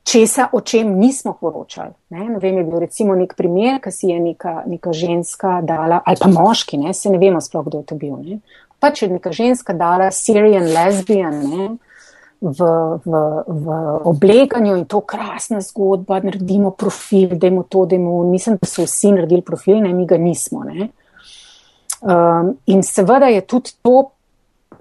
[0.04, 1.94] česa, o čem nismo poročali.
[2.10, 2.28] Ne?
[2.30, 6.22] Ne vem, je bil recimo nek primer, ki si je neka, neka ženska dala, ali
[6.22, 6.94] pa moški, ne?
[6.94, 8.20] se ne vemo sploh, kdo je to bil.
[8.22, 8.38] Ne?
[8.82, 11.70] Pač je neka ženska dala Syrian lesbian ne?
[12.42, 12.70] V,
[13.06, 13.12] v,
[13.48, 13.66] v
[14.10, 19.42] obleganju in to krasna zgodba, naredimo profil, dajmo to, dajmo, mislim, da so vsi naredili
[19.42, 20.64] profil, ne, mi ga nismo.
[20.64, 20.90] Ne?
[22.02, 24.10] Um, in seveda je tudi to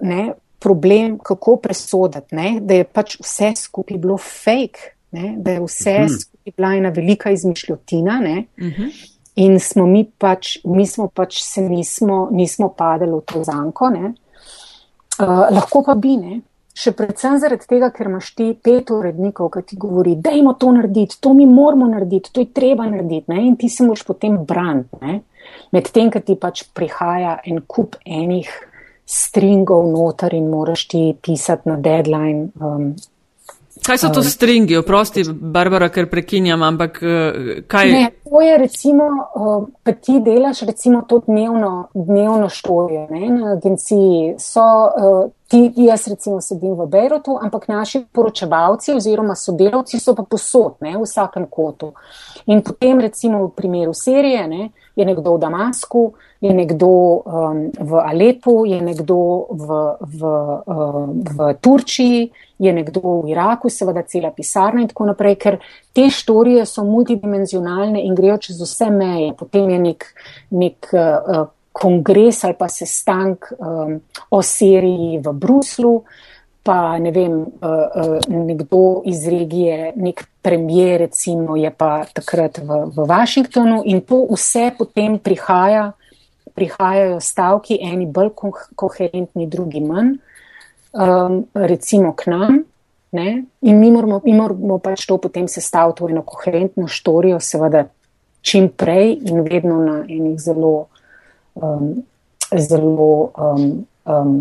[0.01, 5.59] ne, problem, kako presoditi, ne, da je pač vse skupaj bilo fake ne, da je
[5.59, 6.13] vse uh mhm.
[6.13, 6.55] -huh.
[6.57, 8.19] bila ena velika izmišljotina.
[8.21, 8.81] Uh mhm.
[8.81, 9.07] -huh.
[9.35, 13.85] In smo mi pač, mi smo pač se nismo, nismo padali v to zanko.
[13.85, 16.41] Uh, lahko pa bi, ne.
[16.71, 20.71] Še predvsem zaradi tega, ker imaš ti pet urednikov, ki ti govori, da je to
[20.71, 23.27] narediti, to mi moramo narediti, to je treba narediti.
[23.31, 23.45] Ne?
[23.47, 25.21] In ti se moraš potem braniti.
[25.75, 28.49] Medtem, ko ti pač prihaja en kup enih
[29.11, 32.93] stringov noter in moraš ti pisati na deadline um,
[33.85, 34.77] Kaj so to stringi?
[34.77, 38.09] Oprosti, Barbara, ker prekinjam, ampak eh, kaj je?
[38.29, 39.07] To je recimo,
[39.83, 44.35] pa eh, ti delaš recimo to dnevno, dnevno štorijo na agenciji.
[44.39, 50.23] So, eh, ti, jaz recimo sedim v Beirutu, ampak naši poročevalci oziroma sodelavci so pa
[50.23, 51.91] posod, ne, v vsakem kotu.
[52.47, 57.99] In potem recimo v primeru serije ne, je nekdo v Damasku, je nekdo um, v
[57.99, 59.19] Alepu, je nekdo
[59.51, 59.67] v,
[59.99, 60.31] v,
[60.65, 65.59] um, v Turčiji, je nekdo v Iraku, seveda cela pisarna in tako naprej, ker
[65.91, 69.33] te štorije so multidimenzionalne in grejo čez vse meje.
[69.35, 70.07] Potem je nek,
[70.49, 76.03] nek uh, kongres ali pa sestank um, o seriji v Bruslu.
[76.61, 82.85] Pa ne vem, uh, uh, nekdo iz regije, nek premijer, recimo, je pa takrat v,
[82.93, 85.93] v Washingtonu in to vse potem prihaja
[86.53, 90.17] prihajajo stavki, eni bolj ko koherentni, drugi manj,
[90.93, 92.59] um, recimo k nam.
[93.11, 93.43] Ne?
[93.67, 97.85] In mi moramo, mi moramo pač to potem sestaviti v eno koherentno štorijo, seveda
[98.41, 100.90] čim prej in vedno na enih zelo,
[101.55, 102.03] um,
[102.57, 104.35] zelo um, um,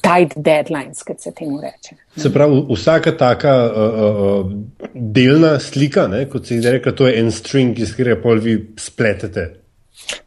[0.00, 1.96] tight deadlines, kot se temu reče.
[2.16, 4.52] Se pravi, vsaka taka uh, uh,
[4.94, 8.56] delna slika, ne, kot se je rekla, to je en string, iz katerega pol vi
[8.80, 9.46] spletete.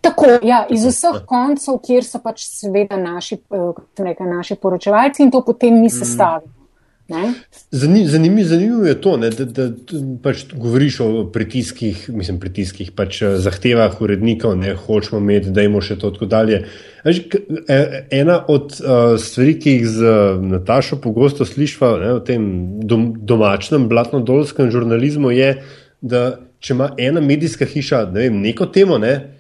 [0.01, 3.37] Tako, ja, iz vseh koncev, kjer so pač seveda naši,
[3.99, 6.58] nekaj, naši poročevalci in to potem mi sestavimo.
[7.71, 9.65] Zanimivo zanim, je to, ne, da, da
[10.23, 15.81] pač govoriš o pritiskih, mislim, pritiskih, pač eh, zahtevah urednikov, ne hočemo imeti, da imamo
[15.81, 16.61] še to tako dalje.
[17.05, 20.13] E, ena od uh, stvari, ki jih z
[20.51, 22.45] Natašo pogosto slišva ne, v tem
[22.85, 25.53] dom, domačnem, blatno-dolskem žurnalizmu, je,
[26.01, 26.23] da
[26.59, 29.38] če ima ena medijska hiša ne vem, neko temo, ne,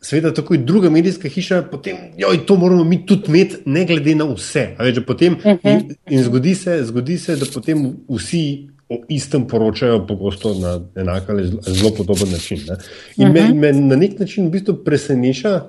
[0.00, 4.14] Sveda, tako je druga medijska hiša, potem joj, to moramo mi tudi imeti, ne glede
[4.14, 4.68] na vse.
[4.78, 5.72] Več, potem, uh -huh.
[5.72, 11.30] in, in zgodi, se, zgodi se, da potem vsi o istem poročajo, pogosto na enak
[11.30, 12.58] ali zelo podoben način.
[12.68, 12.76] Ne?
[13.16, 13.54] In uh -huh.
[13.54, 15.64] me, me na nek način v bistvu preseneča,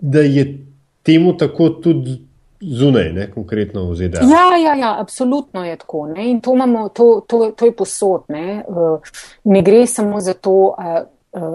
[0.00, 0.58] da je
[1.02, 2.26] temu tako tudi.
[2.60, 4.20] Zunaj, ne konkretno v ZDA.
[4.20, 6.06] Ja, ja, ja absolutno je tako.
[6.06, 6.30] Ne?
[6.30, 8.22] In to, imamo, to, to, to je posod.
[8.28, 8.64] Ne?
[8.68, 9.00] Uh,
[9.44, 11.04] ne gre samo za to, uh, Eh,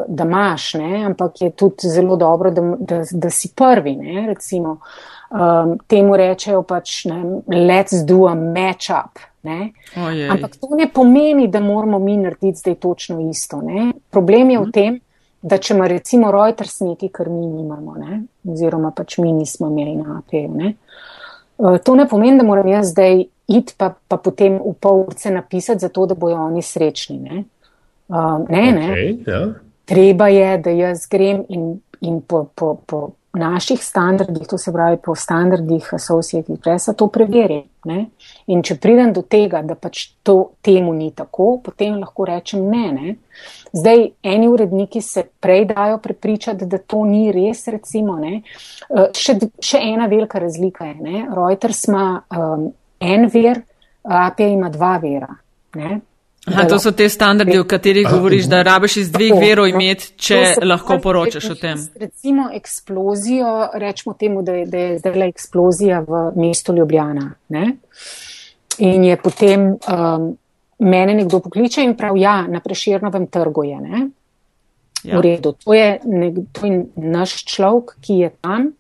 [0.07, 1.03] da imaš, ne?
[1.05, 3.97] ampak je tudi zelo dobro, da, da, da si prvi.
[4.27, 4.77] Recimo,
[5.31, 9.19] um, temu rečejo pač, ne, let's do a match-up.
[10.29, 13.61] Ampak to ne pomeni, da moramo mi narediti zdaj točno isto.
[13.61, 13.91] Ne?
[14.09, 14.71] Problem je v mhm.
[14.71, 14.99] tem,
[15.41, 18.21] da če ima recimo Reuters nekaj, kar mi nimamo, ne?
[18.45, 20.73] oziroma pač mi nismo imeli na APU.
[21.57, 25.31] Uh, to ne pomeni, da moram jaz zdaj iti pa, pa potem v pol urce
[25.33, 27.17] napisati, zato da bojo oni srečni.
[27.19, 27.43] Ne,
[28.13, 28.63] uh, ne.
[28.69, 29.33] Okay, ne.
[29.33, 29.43] Ja
[29.85, 34.97] treba je, da jaz grem in, in po, po, po naših standardih, to se pravi
[35.03, 37.63] po standardih Associated Pressa, to preverim.
[37.85, 38.05] Ne?
[38.51, 42.91] In če pridem do tega, da pač to temu ni tako, potem lahko rečem ne.
[42.91, 43.15] ne?
[43.73, 48.19] Zdaj, eni uredniki se prej dajo prepričati, da to ni res, recimo.
[48.21, 48.41] Eh,
[49.17, 51.25] še, še ena velika razlika je, ne?
[51.31, 52.05] Reuters ima
[52.37, 53.63] um, en ver,
[54.03, 55.31] AP ima dva vera.
[55.79, 56.01] Ne?
[56.45, 60.39] Aha, to so te standardi, o katerih govoriš, da rabiš iz dveh verov imeti, če
[60.65, 61.83] lahko poročaš o tem.
[62.01, 67.27] Recimo eksplozijo, rečemo temu, da je, da je zdaj eksplozija v mestu Ljubljana.
[67.53, 67.75] Ne?
[68.81, 70.27] In je potem um,
[70.79, 73.79] mene nekdo pokliče in pravi, ja, na preširnovem trgu je.
[75.03, 75.17] Ja.
[75.17, 78.71] V redu, to je, nek, to je naš človek, ki je tam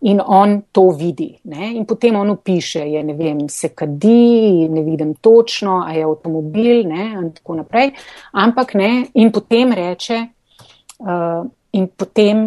[0.00, 1.38] in on to vidi.
[1.44, 1.72] Ne?
[1.74, 6.84] In potem on piše, je, ne vem, se kadi, ne vidim točno, a je avtomobil
[6.88, 7.06] ne?
[7.18, 7.90] in tako naprej.
[8.32, 10.20] Ampak ne, in potem reče,
[10.98, 12.46] uh, in potem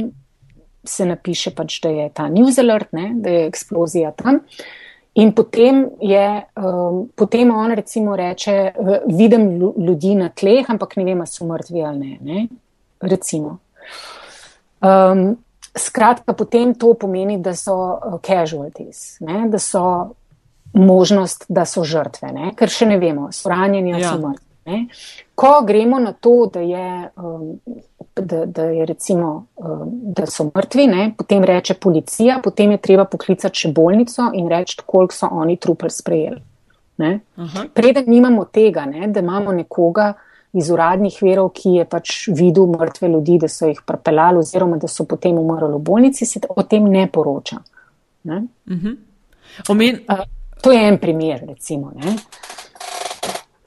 [0.83, 3.11] se napiše pač, da je ta news alert, ne?
[3.15, 4.39] da je eksplozija tam.
[5.19, 8.71] In potem, je, um, potem on recimo reče,
[9.11, 12.17] vidim ljudi na tleh, ampak ne vem, ali so mrtvi ali ne.
[12.21, 12.47] ne?
[13.01, 13.57] Recimo.
[14.79, 15.35] Um,
[15.77, 19.45] Skratka, potem to pomeni, da so uh, casualties, ne?
[19.49, 20.13] da so
[20.73, 22.51] možnost, da so žrtve, ne?
[22.55, 24.12] ker še ne vemo, so ranjeni ali ja.
[24.12, 24.47] so mrtvi.
[25.36, 27.60] Ko gremo na to, da, je, um,
[28.15, 31.07] da, da, je recimo, um, da so mrtvi, ne?
[31.17, 35.89] potem reče policija, potem je treba poklicati še bolnico in reči, koliko so oni trupel
[35.89, 36.41] sprejeli.
[37.73, 39.07] Preden nimamo tega, ne?
[39.07, 40.13] da imamo nekoga,
[40.53, 44.87] iz uradnih verov, ki je pač videl mrtve ljudi, da so jih prepeljali, oziroma da
[44.87, 47.57] so potem umrli v bolnici, se o tem ne poroča.
[48.23, 48.43] Ne?
[48.67, 48.97] Uh -huh.
[49.69, 49.99] Omen...
[50.09, 50.25] uh,
[50.61, 51.91] to je en primer, recimo.
[51.95, 52.15] Ne?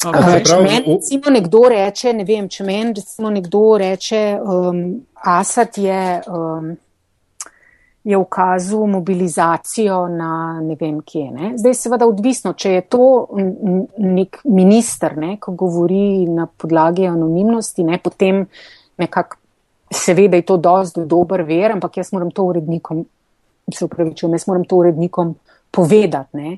[0.05, 0.45] Okay.
[0.45, 6.23] Če meni recimo nekdo reče, ne vem, če meni recimo nekdo reče, um, Asad je.
[6.29, 6.77] Um,
[8.05, 11.31] je ukazal mobilizacijo na ne vem kje.
[11.31, 11.53] Ne.
[11.59, 13.07] Zdaj, seveda, odvisno, če je to
[13.99, 18.45] nek minister, ne, ko govori na podlagi anonimnosti, ne, potem
[19.01, 19.41] nekako
[19.95, 23.05] seveda je to dosti dober ver, ampak jaz moram to urednikom,
[23.73, 25.35] se upravičujem, jaz moram to urednikom
[25.71, 26.57] povedati, ne,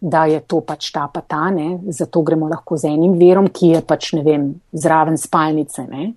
[0.00, 3.76] da je to pač ta pa ta, ne, zato gremo lahko z enim verom, ki
[3.76, 5.86] je pač, ne vem, zraven spalnice.
[5.88, 6.12] Ne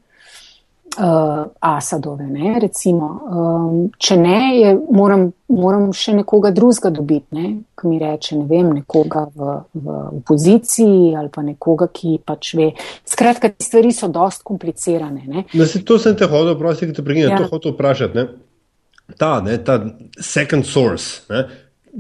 [0.97, 2.25] uh, Asadove.
[2.27, 7.99] Ne, recimo, um, če ne, je, moram, moram še nekoga drugega dobiti, ne, ki mi
[8.01, 12.71] reče, ne vem, nekoga v, v opoziciji ali pa nekoga, ki pač ve.
[13.07, 15.25] Skratka, te stvari so dost komplicirane.
[15.27, 15.45] Ne.
[15.53, 17.41] Da se to sem te hodil, prosim, da te pregine, ja.
[17.41, 18.17] to hotel vprašati.
[18.17, 19.13] Ne.
[19.19, 19.79] Ta, ne, ta
[20.19, 21.25] second source.
[21.31, 21.45] Ne.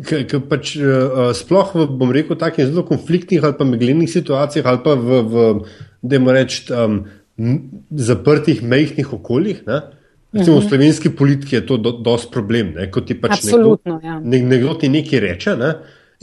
[0.05, 4.81] Ker pač uh, sploh v, bom rekel, takih zelo konfliktnih ali pa meglenih situacijah, ali
[4.83, 5.45] pa v, v
[6.05, 6.97] da jim rečem, um,
[7.91, 9.81] zaprtih, mehkih okoljih, ne,
[10.35, 12.73] Recimo, v slovenski politiki je to do, dosti problem.
[12.75, 12.89] Ne?
[12.91, 14.17] Ko ti pač nekdo, ja.
[14.19, 15.69] ne, nekdo ti nekaj reče, ne?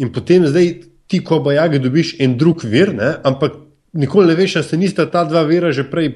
[0.05, 0.69] in potem zdaj
[1.09, 3.15] ti, ko bojage, dobiš en drug vir, ne?
[3.25, 3.57] ampak
[3.97, 6.13] nikoli ne veš, da se nista ta dva vira že prej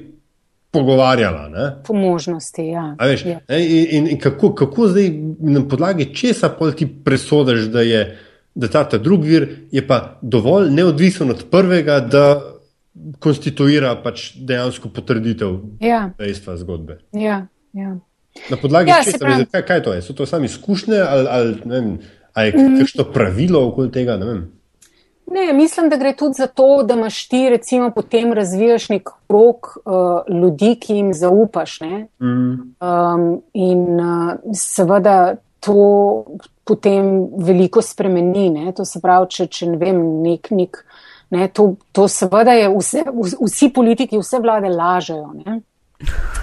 [0.73, 1.47] pogovarjala.
[1.49, 1.65] Ne?
[1.87, 2.91] Po možnosti, ja.
[3.01, 3.41] Veš, ja.
[3.49, 8.03] In, in, in kako, kako zdaj na podlagi česa ti presodiš, da je
[8.57, 12.56] da ta, ta drugi vir je pa dovolj neodvisen od prvega, da
[13.19, 16.09] konstituira pač dejansko potrditev ja.
[16.19, 16.99] dejstva zgodbe.
[17.13, 17.95] Ja, ja.
[18.51, 19.45] Na podlagi ja, česa, pravi...
[19.51, 20.01] kaj, kaj to je?
[20.05, 21.87] So to sami izkušnje ali, ali, vem,
[22.37, 22.77] je mm.
[22.79, 24.17] kakšno pravilo okoli tega?
[24.17, 24.35] Ne,
[25.31, 29.73] ne, mislim, da gre tudi za to, da imaš ti, recimo, potem razvijaš nek krok
[29.77, 31.79] uh, ljudi, ki jim zaupaš.
[31.81, 32.75] Mm.
[32.79, 36.25] Um, in uh, seveda to
[36.63, 38.49] potem veliko spremeni.
[38.49, 38.71] Ne?
[38.71, 40.51] To se pravi, če, če ne vem, nek.
[40.51, 40.83] nek
[41.29, 43.03] Ne, to, to seveda je, vse,
[43.41, 45.33] vsi politiki, vse vlade lažejo,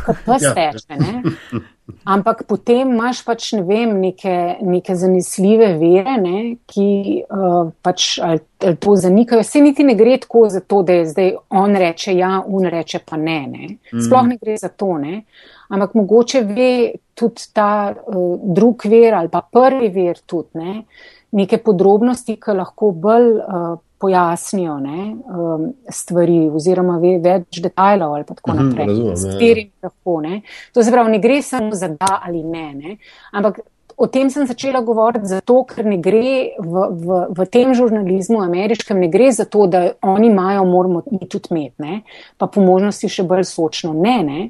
[0.06, 0.98] kot pa steče.
[0.98, 1.60] Ja.
[2.08, 6.88] Ampak potem imaš pač ne vem, neke, neke zanesljive vere, ne, ki
[7.24, 9.44] uh, pač ali, ali to zanikajo.
[9.44, 13.02] Vse niti ne gre tako za to, da je zdaj on reče ja, on reče
[13.04, 13.40] pa ne.
[13.52, 13.68] ne.
[13.92, 14.96] Sploh ne gre za to.
[15.00, 15.22] Ne
[15.68, 20.84] ampak mogoče ve tudi ta uh, drug ver ali pa prvi ver tudi ne,
[21.32, 28.26] neke podrobnosti, ki lahko bolj uh, pojasnijo ne, um, stvari oziroma ve več detajlov ali
[28.28, 28.90] tako mhm, naprej.
[28.92, 29.68] Razumem, ja.
[29.88, 30.40] lahko, ne.
[30.76, 32.96] To se pravi, ne gre samo za da ali ne, ne.
[33.32, 33.64] ampak
[33.96, 39.00] o tem sem začela govoriti zato, ker ne gre v, v, v tem žurnalizmu ameriškem,
[39.00, 42.00] ne gre za to, da oni imajo, moramo mi tudi imeti, ne,
[42.38, 43.94] pa po možnosti še bolj sočno.
[43.94, 44.40] Ne, ne.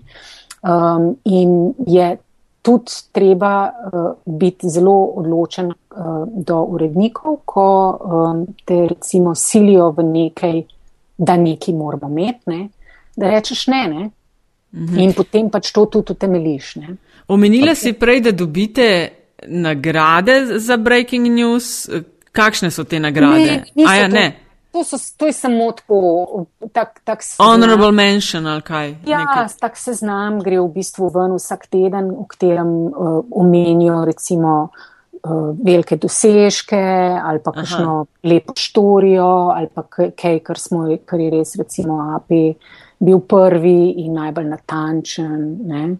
[0.64, 2.14] Um, in je
[2.64, 5.74] tudi treba uh, biti zelo odločen uh,
[6.27, 10.62] do urednikov, ko um, te recimo silijo v nekaj,
[11.18, 12.68] da nekaj moramo imeti, ne?
[13.16, 14.11] da rečeš ne, ne.
[14.74, 14.98] Mhm.
[14.98, 16.74] In potem pač to tudi utemeliš.
[17.29, 18.88] Omenila si prej, da dobite
[19.46, 21.88] nagrade za breaking news.
[22.35, 23.61] Kakšne so te nagrade?
[23.77, 24.43] Ne, ja, ne.
[24.74, 28.88] To, so, to je samo tako, tak, tak honorable mention ali kaj.
[29.06, 35.54] Ja, tak seznam gre v bistvu ven vsak teden, v katerem uh, omenijo recimo uh,
[35.62, 36.82] velike dosežke
[37.22, 42.56] ali pa kakšno lepo štorijo ali pa kaj, kar, smo, kar je res recimo API
[42.98, 45.42] bil prvi in najbolj natančen.
[45.61, 45.98] Uh -huh.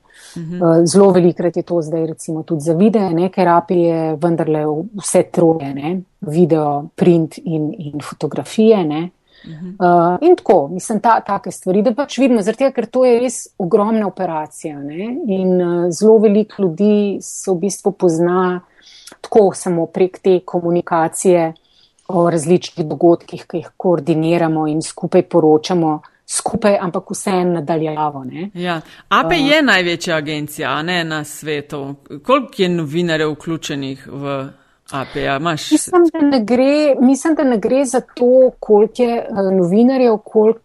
[0.63, 5.75] uh, zelo velikrat je to zdaj recimo tudi za videe, nekaj rapije, vendarle vse troje,
[5.75, 6.01] ne?
[6.21, 8.85] video, print in, in fotografije.
[8.85, 9.11] Ne?
[9.45, 13.49] Uh, in tako, mislim, ta, take stvari, da pač vidimo, tega, ker to je res
[13.59, 14.79] ogromna operacija.
[14.81, 15.17] Ne?
[15.27, 18.61] In uh, zelo veliko ljudi se v bistvu pozna
[19.21, 21.53] tako samo prek te komunikacije
[22.09, 28.25] o različnih dogodkih, ki jih koordiniramo in skupaj poročamo skupaj, ampak vse nadaljavo.
[28.55, 28.81] Ja.
[29.09, 31.95] APE uh, je največja agencija ne, na svetu.
[32.27, 34.47] Koliko je novinarjev vključenih v
[34.93, 35.23] APE?
[35.23, 40.57] Ja, mislim, da gre, mislim, da ne gre za to, koliko je uh, novinarjev, kolik,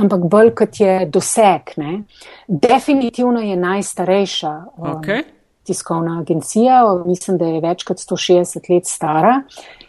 [0.00, 1.60] ampak bolj kot je doseg.
[1.76, 2.02] Ne.
[2.48, 4.56] Definitivno je najstarejša.
[4.76, 5.22] Um, okay.
[5.64, 9.38] Tiskovna agencija, mislim, da je več kot 160 let stara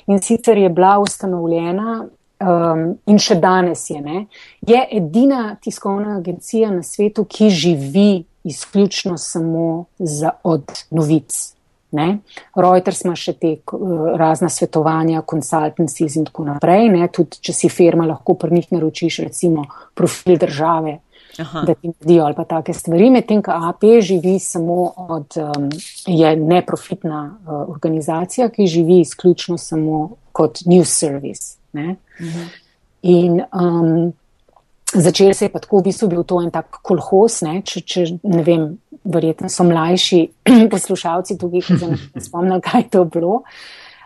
[0.08, 2.06] in sicer je bila ustanovljena
[2.40, 4.26] um, in še danes je, ne,
[4.68, 11.56] je edina tiskovna agencija na svetu, ki živi izključno samo za, od novic.
[11.96, 12.18] Ne.
[12.56, 16.90] Reuters ima še te uh, razna svetovanja, consultancies in tako naprej.
[16.92, 17.08] Ne.
[17.14, 19.64] Tudi, če si firma, lahko pri njih naročiš recimo
[19.96, 20.98] profil države,
[21.40, 21.64] Aha.
[21.68, 23.10] da ti naredijo ali pa take stvari.
[23.16, 25.70] Medtem, ko AP živi samo od, um,
[26.06, 31.56] je neprofitna uh, organizacija, ki živi izključno samo kot news service.
[31.76, 32.46] Mhm.
[33.06, 34.14] In um,
[34.94, 38.06] začel se je pa tako, v bistvu bil to en tak kolhos, ne, če, če
[38.24, 38.68] ne vem,
[39.06, 40.22] verjetno so mlajši
[40.74, 43.44] poslušalci tukaj, ki se ne spomnijo, kaj to bilo.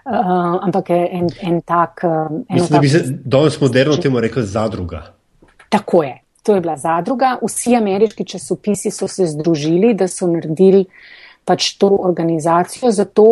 [0.09, 2.01] Uh, ampak je en, en tak.
[2.03, 5.03] Um, Mislim, da bi se danes moderno temu rekel zadruga.
[5.69, 6.15] Tako je.
[6.43, 7.35] To je bila zadruga.
[7.43, 10.85] Vsi ameriški časopisi so se združili, da so naredili
[11.45, 12.91] pač to organizacijo.
[12.91, 13.27] Zato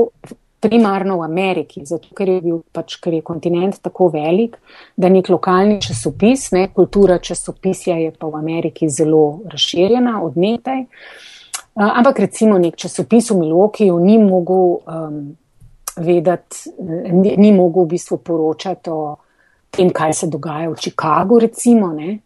[0.60, 4.58] primarno v Ameriki, zato ker je bil pač, ker je kontinent tako velik,
[4.98, 10.86] da nek lokalni časopis, ne, kultura časopisja je pa v Ameriki zelo razširjena od nekaj.
[11.78, 15.20] Ampak recimo nek časopis v Milwaukeeju ni mogel um,
[16.02, 16.74] vedeti,
[17.14, 19.02] ni, ni mogel v bistvu poročati o
[19.70, 22.18] tem, kaj se dogaja v Chicagu, recimo, ne,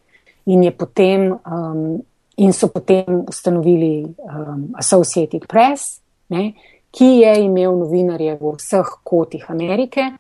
[0.46, 1.28] in je potem.
[1.46, 2.00] Um,
[2.42, 6.00] In so potem ustanovili um, Associated Press,
[6.32, 6.56] ne,
[6.92, 10.12] ki je imel novinarje v vseh kotih Amerike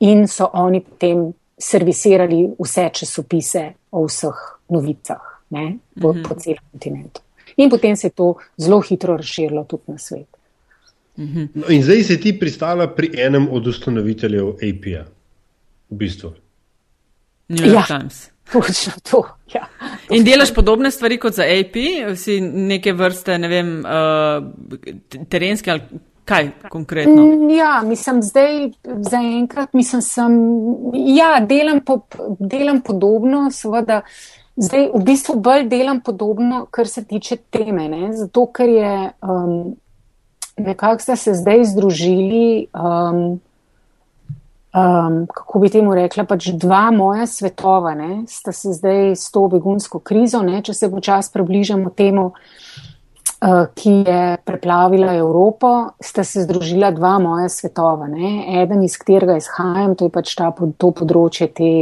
[0.00, 4.38] in so oni potem servisirali vse časopise o vseh
[4.68, 6.28] novicah ne, po, -hmm.
[6.28, 7.20] po celem kontinentu.
[7.56, 10.28] In potem se je to zelo hitro razširilo tudi na svet.
[11.54, 15.04] No, in zdaj si ti pristala pri enem od ustanoviteljev AP-ja,
[15.90, 16.30] v bistvu.
[17.48, 17.98] New York ja.
[17.98, 18.28] Times.
[18.52, 19.37] Točno to.
[19.54, 19.64] Ja,
[20.10, 21.76] in delaš podobne stvari kot za AP,
[22.16, 27.24] si neke vrste, ne vem, uh, terenske ali kaj konkretno?
[27.24, 28.70] Mm, ja, mislim, zdaj
[29.10, 30.36] zaenkrat, mislim, sem,
[31.16, 32.02] ja, delam, po,
[32.38, 34.02] delam podobno, seveda.
[34.58, 38.08] Zdaj, v bistvu bolj delam podobno, kar se tiče teme, ne?
[38.12, 39.76] zato ker je um,
[40.58, 42.66] nekako ste se zdaj združili.
[42.74, 43.40] Um,
[44.78, 49.46] um, kako bi temu rekla, pač dva moja svetova, ne, sta se zdaj s to
[49.48, 56.44] begunsko krizo, ne, če se počasi približamo temu, uh, ki je preplavila Evropo, sta se
[56.46, 58.08] združila dva moja svetova.
[58.12, 58.62] Ne.
[58.62, 61.72] Eden, iz katerega izhajam, to je pač ta, to področje te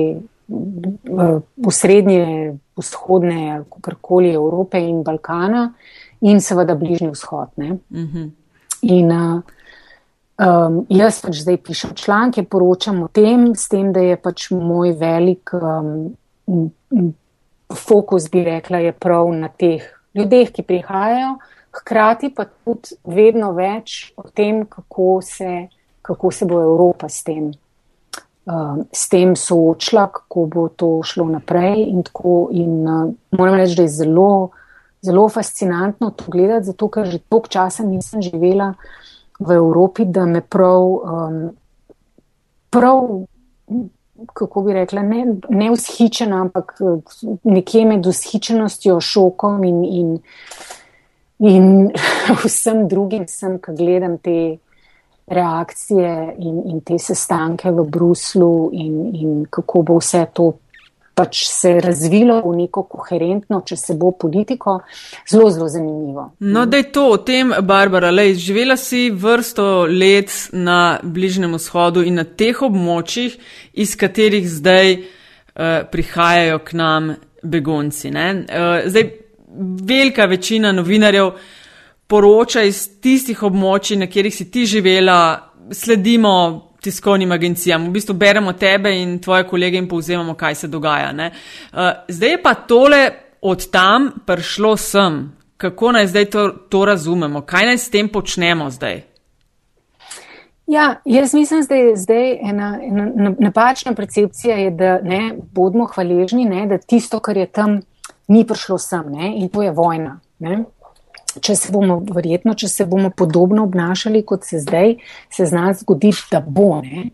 [0.49, 1.37] uh,
[1.73, 5.71] srednje, vzhodne, kakorkoli Evrope in Balkana
[6.27, 7.53] in seveda bližnji vzhod.
[7.59, 8.31] Mm -hmm.
[8.83, 9.56] In uh,
[10.37, 14.93] Um, jaz pač zdaj pišem članke, poročam o tem, s tem, da je pač moj
[15.01, 16.11] velik um,
[17.73, 21.39] fokus, bi rekla, je prav na teh ljudeh, ki prihajajo,
[21.81, 25.71] hkrati pa tudi vedno več o tem, kako se,
[26.05, 27.49] kako se bo Evropa s tem,
[28.45, 31.81] um, s tem soočila, kako bo to šlo naprej.
[31.89, 33.09] In, tako, in uh,
[33.41, 34.51] moram reči, da je zelo,
[35.01, 38.75] zelo fascinantno to gledati, zato ker že toliko časa nisem živela
[39.39, 41.41] v Evropi, da me prav, um,
[42.71, 43.09] prav
[44.33, 46.79] kako bi rekla, ne, ne vzhičena, ampak
[47.45, 50.13] nekje med vzhičenostjo, šokom in, in,
[51.39, 51.91] in
[52.45, 54.57] vsem drugim sem, ko gledam te
[55.27, 60.53] reakcije in, in te sestanke v Bruslu in, in kako bo vse to
[61.17, 64.77] pač se razvilo v neko koherentno, če se bo politiko,
[65.31, 66.27] zelo, zelo zanimivo.
[66.45, 72.05] No, da je to o tem, Barbara, lej, živela si vrsto let na Bližnem vzhodu
[72.05, 73.39] in na teh območjih,
[73.81, 78.13] iz katerih zdaj uh, prihajajo k nam begunci.
[78.13, 79.09] Uh, zdaj,
[79.89, 81.33] velika večina novinarjev
[82.07, 85.19] poroča iz tistih območij, na katerih si ti živela,
[85.73, 86.37] sledimo
[86.87, 87.89] tiskovnim agencijam.
[87.89, 91.11] V bistvu beremo tebe in tvoje kolege in povzemamo, kaj se dogaja.
[91.13, 93.03] Uh, zdaj je pa tole
[93.43, 95.19] od tam prišlo sem.
[95.57, 97.41] Kako naj zdaj to, to razumemo?
[97.41, 99.03] Kaj naj s tem počnemo zdaj?
[100.67, 106.45] Ja, jaz mislim, da je zdaj ena, ena napačna percepcija, je, da ne bodimo hvaležni,
[106.45, 107.81] ne, da tisto, kar je tam,
[108.29, 110.21] ni prišlo sem ne, in to je vojna.
[110.39, 110.65] Ne
[111.41, 114.97] če se bomo, verjetno, če se bomo podobno obnašali kot se zdaj,
[115.33, 117.11] se zna zgoditi, da bo ne.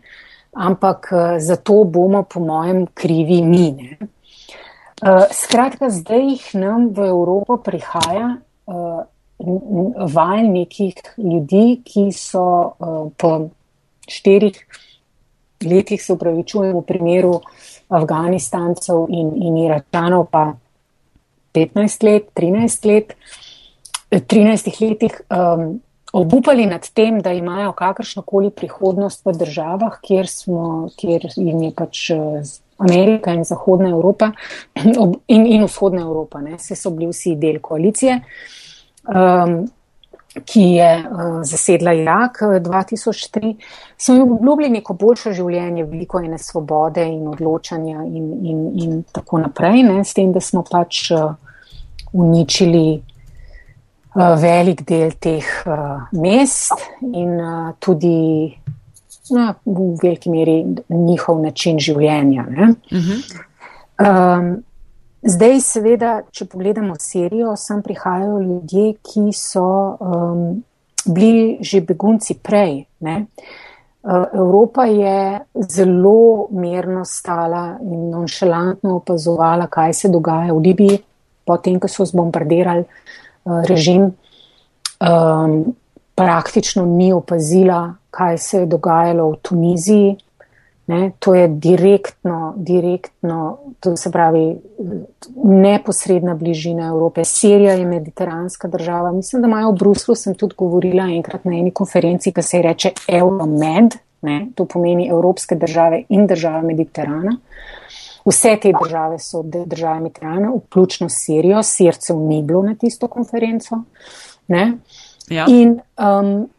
[0.53, 3.97] Ampak eh, zato bomo, po mojem, krivi mine.
[3.97, 9.01] Eh, skratka, zdaj jih nam v Evropo prihaja uh,
[10.13, 12.43] val nekih ljudi, ki so
[13.19, 13.31] po
[14.07, 14.55] štirih
[15.65, 17.33] letih, se upravičujem, v primeru
[17.91, 20.45] Afganistancev in, in Iračanov pa
[21.57, 23.42] 15 let, 13 let, uh,
[24.19, 25.81] 13 letih um,
[26.13, 32.09] obupali nad tem, da imajo kakršnokoli prihodnost v državah, kjer, smo, kjer jim je pač
[32.13, 32.19] uh,
[32.77, 34.31] Amerika in Zahodna Evropa
[35.27, 38.19] in, in Vzhodna Evropa, ne, se so bili vsi del koalicije,
[39.09, 39.63] um,
[40.45, 46.37] ki je uh, zasedla Irak 2003, uh, so jim obljubili neko boljše življenje, veliko ene
[46.37, 51.33] svobode in odločanja in, in, in tako naprej, ne, s tem, da smo pač uh,
[52.13, 53.12] uničili Eh,
[54.15, 58.53] velik del teh uh, mest in uh, tudi
[59.29, 60.57] no, v veliki meri
[60.89, 62.45] njihov način življenja.
[62.49, 62.57] Uh
[62.91, 63.19] -huh.
[63.99, 64.63] um,
[65.21, 70.63] zdaj, seveda, če pogledamo serijo, sem prihajajo ljudje, ki so um,
[71.05, 72.85] bili že begunci prej.
[72.99, 73.25] Ne?
[74.33, 75.39] Evropa je
[75.69, 80.99] zelo mirno stala in nonšalantno opazovala, kaj se dogaja v Libiji,
[81.45, 84.11] potem, ko so zbombardirali uh, Eh, režim
[84.99, 85.75] um,
[86.15, 90.15] praktično ni opazila, kaj se je dogajalo v Tuniziji.
[90.87, 94.57] Ne, to je direktno, direktno, to se pravi,
[95.43, 97.23] neposredna bližina Evrope.
[97.25, 99.11] Sirija je mediteranska država.
[99.11, 102.91] Mislim, da imajo v Bruslu, sem tudi govorila enkrat na eni konferenci, ki se reče
[103.07, 107.37] Euromed, ne, to pomeni Evropske države in država Mediterana.
[108.25, 113.81] Vse te države so države Mediterana, vključno s Sirijo, Sircev ni bilo na tisto konferenco.
[115.29, 115.45] Ja.
[115.47, 116.49] In um,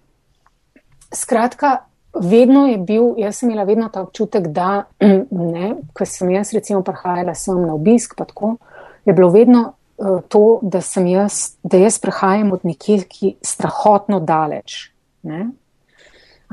[1.13, 1.79] skratka,
[2.21, 4.85] vedno je bil, jaz sem imela vedno ta občutek, da,
[5.55, 8.57] ne, ko sem jaz recimo prihajala sem na obisk, pa tako,
[9.05, 14.21] je bilo vedno uh, to, da sem jaz, da jaz prehajam od nekje, ki strahotno
[14.21, 14.91] daleč.
[15.23, 15.49] Ne?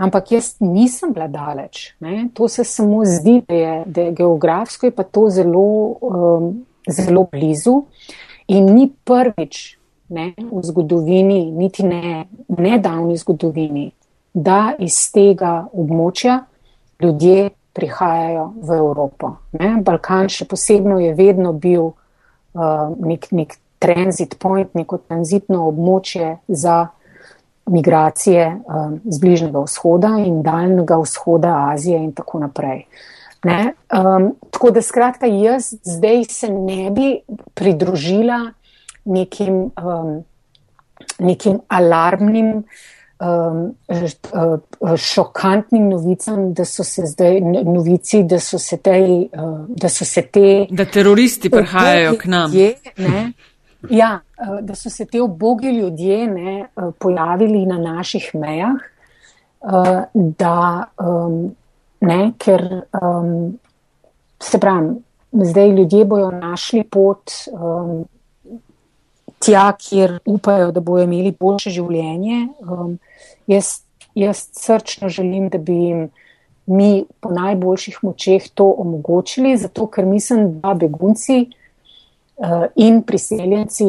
[0.01, 1.91] Ampak jaz nisem bila daleč.
[2.01, 2.29] Ne?
[2.33, 7.27] To se samo zdi, da je, da je geografsko je pa to zelo, um, zelo
[7.31, 7.83] blizu
[8.47, 9.77] in ni prvič
[10.09, 13.91] ne, v zgodovini, niti ne nedavni zgodovini,
[14.33, 16.41] da iz tega območja
[17.01, 19.35] ljudje prihajajo v Evropo.
[19.59, 19.75] Ne.
[19.85, 26.87] Balkan še posebno je vedno bil uh, nek, nek transit point, neko tranzitno območje za
[27.69, 32.85] migracije um, z bližnjega vzhoda in daljnega vzhoda Azije in tako naprej.
[33.43, 37.19] Um, tako da skratka, jaz zdaj se ne bi
[37.53, 38.51] pridružila
[39.05, 40.23] nekim, um,
[41.19, 42.63] nekim alarmnim,
[43.19, 43.75] um,
[44.97, 49.01] šokantnim novicam, da so se zdaj novici, da so se te.
[49.33, 52.53] Uh, da, so se te da teroristi prihajajo k nam.
[52.53, 52.75] Je,
[53.89, 58.75] Ja, eh, da so se te obogi ljudje ne, eh, pojavili na naših mejah,
[59.61, 60.85] eh, da
[62.01, 62.81] ne, ker
[64.39, 64.95] se pravi,
[65.31, 67.31] zdaj ljudje bojo našli pot
[69.39, 72.47] tja, kjer upajo, da bojo imeli boljše življenje.
[73.47, 73.69] Jaz,
[74.15, 76.09] jaz srčno želim, da bi jim
[76.65, 81.45] mi po najboljših močeh to omogočili, zato ker mislim, da begunci.
[82.43, 83.85] Eh, in priseljenci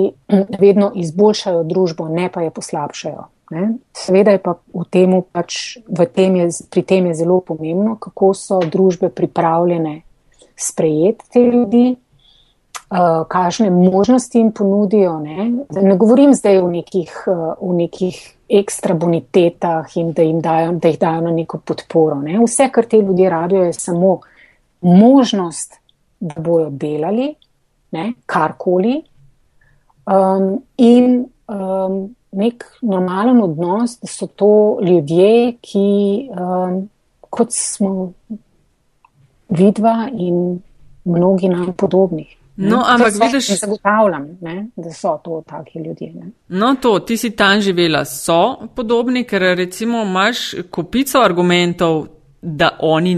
[0.60, 3.22] vedno izboljšajo družbo, ne pa je poslabšajo.
[3.50, 3.68] Ne?
[3.96, 8.34] Seveda je pa v tem, pač, v tem je, pri tem je zelo pomembno, kako
[8.36, 10.02] so družbe pripravljene
[10.56, 15.14] sprejeti te ljudi, uh, kakšne možnosti jim ponudijo.
[15.20, 15.48] Ne?
[15.72, 20.98] ne govorim zdaj o nekih, uh, o nekih ekstra bonitetah in da dajo, da jih
[21.00, 22.20] dajo na neko podporo.
[22.20, 22.36] Ne?
[22.44, 24.18] Vse, kar te ljudje rabijo, je samo
[24.80, 25.80] možnost,
[26.20, 27.32] da bojo delali
[27.92, 28.96] ne, karkoli,
[30.06, 31.96] um, in um,
[32.32, 35.88] nek normalen odnos, da so to ljudje, ki
[36.32, 36.78] um,
[37.30, 38.12] kot smo
[39.48, 40.60] vidva in
[41.04, 42.26] mnogi nam podobni.
[42.56, 46.12] No, ampak vidiš, da zagotavljam, ne, da so to taki ljudje.
[46.14, 46.30] Ne.
[46.48, 52.06] No, to, ti si tam živela, so podobni, ker recimo imaš kupico argumentov,
[52.42, 53.16] da oni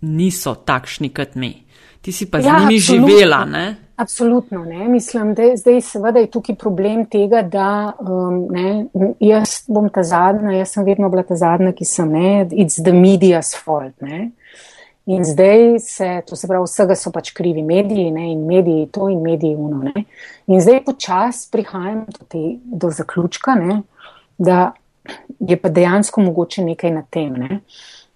[0.00, 1.54] niso takšni kot mi.
[2.00, 3.83] Ti si pa ja, z njimi živela, ne?
[3.96, 4.88] Absolutno, ne.
[4.88, 8.86] Mislim, da zdaj seveda je tukaj problem tega, da um, ne,
[9.20, 12.92] jaz bom ta zadnja, jaz sem vedno bila ta zadnja, ki sem ne, it's the
[12.92, 14.30] media's fault, ne.
[15.06, 19.08] In zdaj se, to se pravi, vsega so pač krivi mediji, ne, in mediji to
[19.12, 20.06] in mediji uno, ne.
[20.50, 23.82] In zdaj počas prihajam do, te, do zaključka, ne,
[24.38, 24.72] da
[25.38, 27.60] je pa dejansko mogoče nekaj na tem, ne.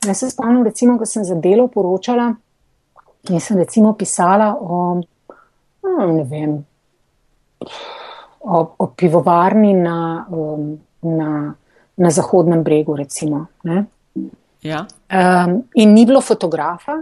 [0.07, 2.33] Jaz se spomnim, recimo, ko sem za delo poročala
[3.31, 4.81] in sem recimo pisala o
[5.83, 6.57] no, ne vem,
[8.41, 11.55] o, o pivovarni na, um, na,
[11.97, 13.47] na Zahodnem bregu, recimo.
[14.63, 14.87] Ja.
[15.11, 16.99] Um, in ni bilo fotografa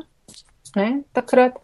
[0.77, 1.59] ne, takrat.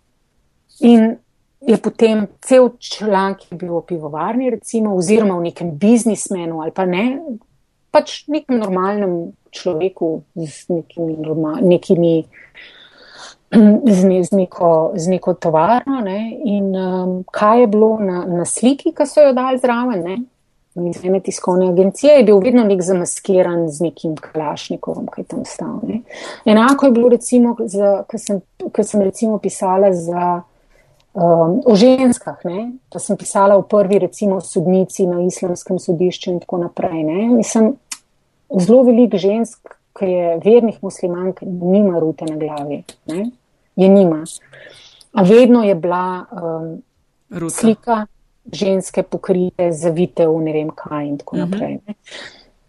[0.80, 1.16] In
[1.60, 7.04] je potem cel članek bil o pivovarni, recimo, oziroma o nekem biznismenu ali pa ne,
[7.90, 12.24] pač nekem normalnem človeku z nekimi, normal, nekimi
[13.86, 16.00] z, ne, z, neko, z neko tovarno.
[16.00, 16.38] Ne?
[16.44, 20.04] In um, kaj je bilo na, na sliki, ki so jo dali zraven?
[20.04, 20.18] Ne?
[20.88, 25.42] Iz ene tiskovne agencije je bil vedno nek zamaskiran z nekim kalašnikom, ki je tam
[25.44, 25.82] stal.
[25.84, 26.00] Ne?
[26.48, 28.40] Enako je bilo, recimo, ko sem,
[28.80, 30.40] sem recimo pisala za,
[31.12, 32.70] um, o ženskah, ne?
[32.88, 37.04] pa sem pisala v prvi, recimo, sodnici na islamskem sodišču in tako naprej.
[37.04, 37.28] Ne?
[37.36, 37.74] Mislim,
[38.56, 42.80] zelo veliko žensk, ki je vernih muslimank, nima rute na glavi.
[43.12, 43.28] Ne?
[43.76, 44.24] Je nima.
[45.12, 46.82] A vedno je bila um,
[47.50, 48.06] slika
[48.52, 51.50] ženske pokrite, zavite v ne vem kaj in tako mhm.
[51.50, 51.74] naprej.
[51.74, 51.94] Uh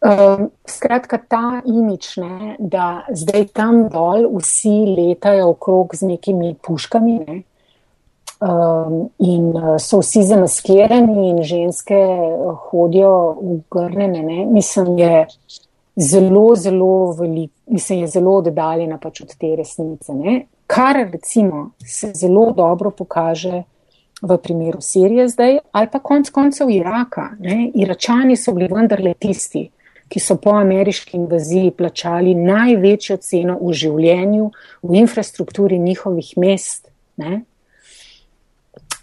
[0.02, 0.40] -huh.
[0.40, 7.20] um, skratka, ta imič, ne, da zdaj tam dol vsi letajo okrog z nekimi puškami
[7.28, 7.42] ne,
[8.42, 12.06] um, in uh, so vsi zamaskirani in ženske
[12.70, 15.28] hodijo v grnene, ne, mislim, je
[15.96, 20.14] zelo, zelo velik, mislim, je zelo oddaljena pač od te resnice.
[20.14, 23.64] Ne kar recimo se zelo dobro pokaže
[24.22, 27.30] v primeru Sirije zdaj, ali pa konc koncev Iraka.
[27.40, 27.72] Ne?
[27.76, 29.68] Iračani so bili vendarle tisti,
[30.08, 34.52] ki so po ameriški invaziji plačali največjo ceno v življenju,
[34.84, 36.88] v infrastrukturi njihovih mest.
[37.18, 37.42] Ne?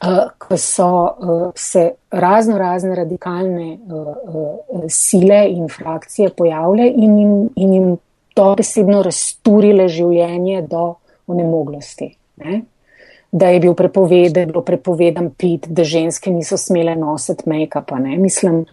[0.00, 7.18] Uh, ko so uh, se razno razne radikalne uh, uh, sile in frakcije pojavile in
[7.18, 7.90] jim, in jim
[8.34, 10.94] to besedno razturile življenje do
[11.30, 12.14] onemoglosti.
[13.32, 17.98] da je bil prepoved, da je bilo prepovedan pit, da ženske niso smele nositi make-upa.
[18.18, 18.64] Mislim,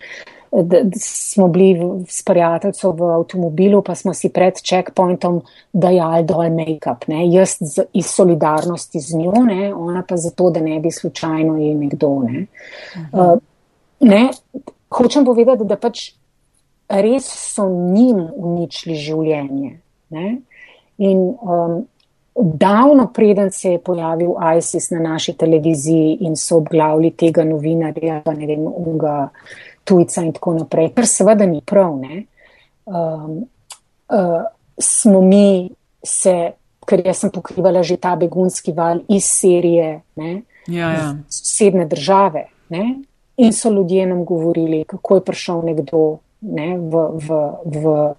[0.51, 5.41] da, smo bili s prijateljco v avtomobilu, pa smo si pred checkpointom
[5.73, 7.07] dajali dol make-up.
[7.07, 7.27] Ne?
[7.31, 9.73] Jaz z, iz solidarnosti z njo, ne?
[9.73, 12.19] ona pa zato, da ne bi slučajno je nekdo.
[12.23, 12.45] Ne?
[13.11, 13.37] Uh,
[13.99, 14.29] ne?
[14.89, 16.11] Hočem povedati, da pač
[16.89, 19.79] res so njim uničili življenje.
[20.09, 20.37] Ne?
[20.97, 21.83] In um,
[22.43, 28.33] davno preden se je pojavil ISIS na naši televiziji in so obglavili tega novinarja, pa
[28.33, 29.29] ne vem, unga
[29.83, 32.23] tujca in tako naprej, kar seveda ni prav, ne,
[32.85, 33.39] um,
[34.09, 34.43] uh,
[34.79, 35.69] smo mi
[36.03, 36.51] se,
[36.85, 41.09] ker jaz sem pokrivala že ta begunski val iz serije, ne, ja, ja.
[41.29, 42.85] sosedne države, ne,
[43.37, 47.27] in so ljudje nam govorili, kako je prišel nekdo ne, v, v,
[47.65, 48.13] v,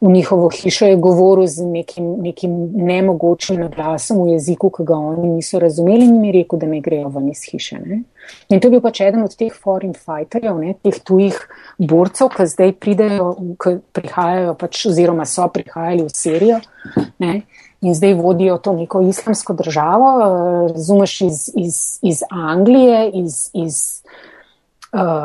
[0.00, 5.28] v njihovo hišo, je govoril z nekim, nekim nemogočim glasom v jeziku, ki ga oni
[5.36, 7.80] niso razumeli in je rekel, da ne grejo ven iz hiše.
[7.82, 8.02] Ne.
[8.48, 11.36] In to je bil pač eden od teh foreign fighterjev, ne, teh tujih
[11.78, 16.62] borcev, ki zdaj pridejo, ki prihajajo pač, oziroma so prihajali v Sirijo.
[17.18, 17.42] Ne,
[17.84, 20.12] In zdaj vodijo to neko islamsko državo,
[20.72, 24.02] razumeš, iz, iz, iz Anglije, iz, iz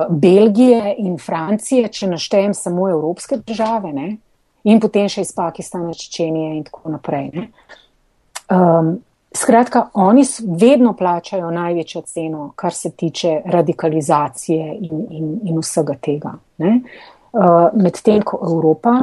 [0.09, 4.17] Belgije in Francije, če naštejem samo evropske države, ne?
[4.63, 7.29] in potem še iz Pakistana, Čečenije in tako naprej.
[8.49, 8.97] Um,
[9.35, 10.25] skratka, oni
[10.59, 16.35] vedno plačajo največjo ceno, kar se tiče radikalizacije in, in, in vsega tega.
[16.59, 18.95] Uh, Medtem ko Evropa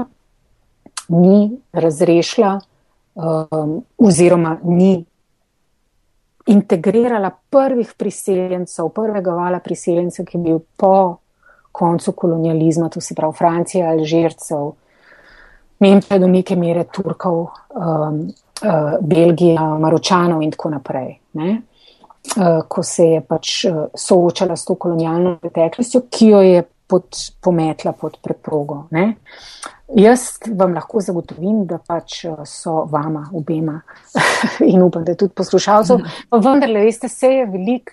[1.09, 2.57] ni razrešila
[3.15, 5.05] um, oziroma ni
[6.47, 11.17] integrirala prvih priseljencev, prvega vala priseljencev, ki je bil po
[11.73, 14.73] koncu kolonializma, to se pravi Francija, Alžircev,
[15.79, 18.21] Nemčija do neke mere Turkov, um,
[18.63, 21.19] uh, Belgija, Maročanov in tako naprej.
[21.33, 21.51] Ne?
[22.37, 27.17] Uh, ko se je pač uh, soočala s to kolonialno preteklostjo, ki jo je pod,
[27.41, 28.87] pometla pod preprogo.
[28.91, 29.15] Ne?
[29.95, 33.81] Jaz vam lahko zagotovim, da pač eh, so vama obema
[34.73, 36.07] in upam, da tudi poslušalcev.
[36.31, 37.93] Pa vendarle, veste, se je velik,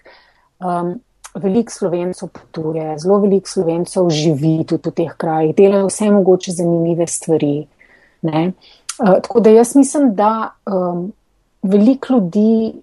[0.59, 0.95] um,
[1.35, 7.07] velik slovencev potuje, zelo velik slovencev živi tudi v teh krajih, delajo vse mogoče zanimive
[7.07, 7.55] stvari.
[8.23, 8.49] Uh,
[8.97, 11.11] tako da jaz mislim, da um,
[11.61, 12.73] veliko ljudi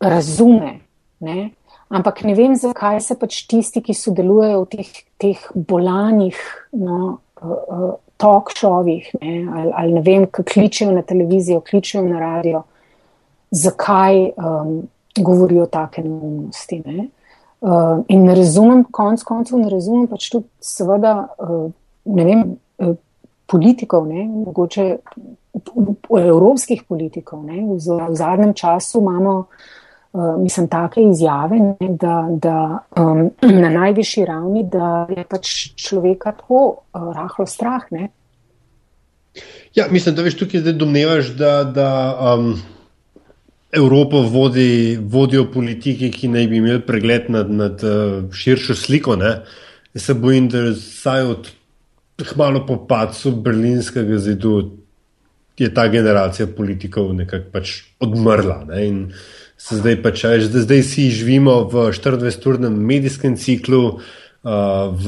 [0.00, 0.78] razume,
[1.20, 1.50] ne?
[1.88, 6.38] Ampak ne vem, zakaj se pač tisti, ki sodelujejo v teh, teh bolanih.
[6.76, 12.18] No, uh, uh, talk šovih ali, ali ne vem, ki kličejo na televizijo, kličejo na
[12.20, 12.64] radio,
[13.50, 14.72] zakaj um,
[15.14, 16.80] govorijo take neumnosti.
[16.86, 17.08] Ne?
[17.60, 21.70] Uh, in ne razumem, konc koncev ne razumem pač tudi seveda, uh,
[22.10, 22.44] ne vem,
[22.82, 22.94] uh,
[23.46, 24.26] politikov, ne?
[24.26, 24.88] mogoče
[26.18, 27.46] evropskih politikov.
[27.46, 27.62] Ne?
[27.70, 29.77] V, v zadnjem času imamo Uh,
[30.12, 33.30] mislim, take izjave, ne, da, da um,
[33.62, 37.84] na najvišji ravni, da je pač človeka tako uh, rahlo strah.
[37.90, 38.08] Ne.
[39.74, 41.90] Ja, mislim, da veš tukaj, da domnevaš, da, da
[42.34, 42.56] um,
[43.72, 49.16] Evropo vodi, vodijo politiki, ki naj bi imeli pregled nad, nad uh, širšo sliko.
[49.16, 49.38] Ne.
[49.94, 51.50] Jaz se bojim, da vsaj od
[52.32, 54.70] hmalo po padcu berlinskega zidu
[55.58, 58.62] je ta generacija politikov nekako pač odmrla.
[58.68, 58.86] Ne.
[58.86, 59.00] In,
[59.58, 63.98] se zdaj pač da zdaj si živimo v 24-urnem medijskem ciklu,
[64.42, 65.06] v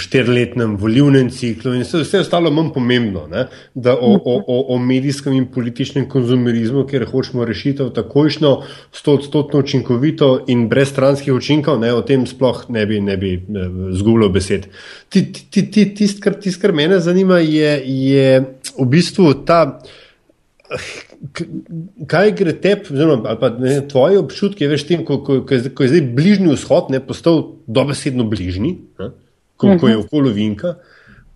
[0.00, 3.44] štirletnem volivnem ciklu in vse, vse ostalo manj pomembno, ne?
[3.74, 8.54] da o, o, o, o medijskem in političnem konzumerizmu, kjer hočemo rešitev takojšno,
[8.92, 11.92] stotno učinkovito in brez stranskih učinkov, ne?
[11.92, 13.36] o tem sploh ne bi, ne bi
[13.92, 14.70] zgubljal besed.
[15.12, 18.28] Tisto, kar, tist, kar mene zanima, je, je
[18.78, 19.82] v bistvu ta
[22.06, 25.84] kaj gre tebi, ali pa ne, tvoje občutke, veš, tem, ko, ko, ko, je, ko
[25.84, 29.10] je zdaj bližnji vzhod, ne postal dobesedno bližnji, ne,
[29.56, 30.04] ko, ko je mhm.
[30.04, 30.74] okolo vinka,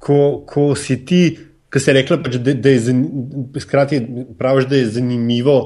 [0.03, 0.19] ko,
[0.49, 1.23] ko si ti,
[1.73, 2.97] ki si rekla, pač, da, da je
[3.65, 4.03] skrati,
[4.39, 5.61] praviš, da je zanimivo.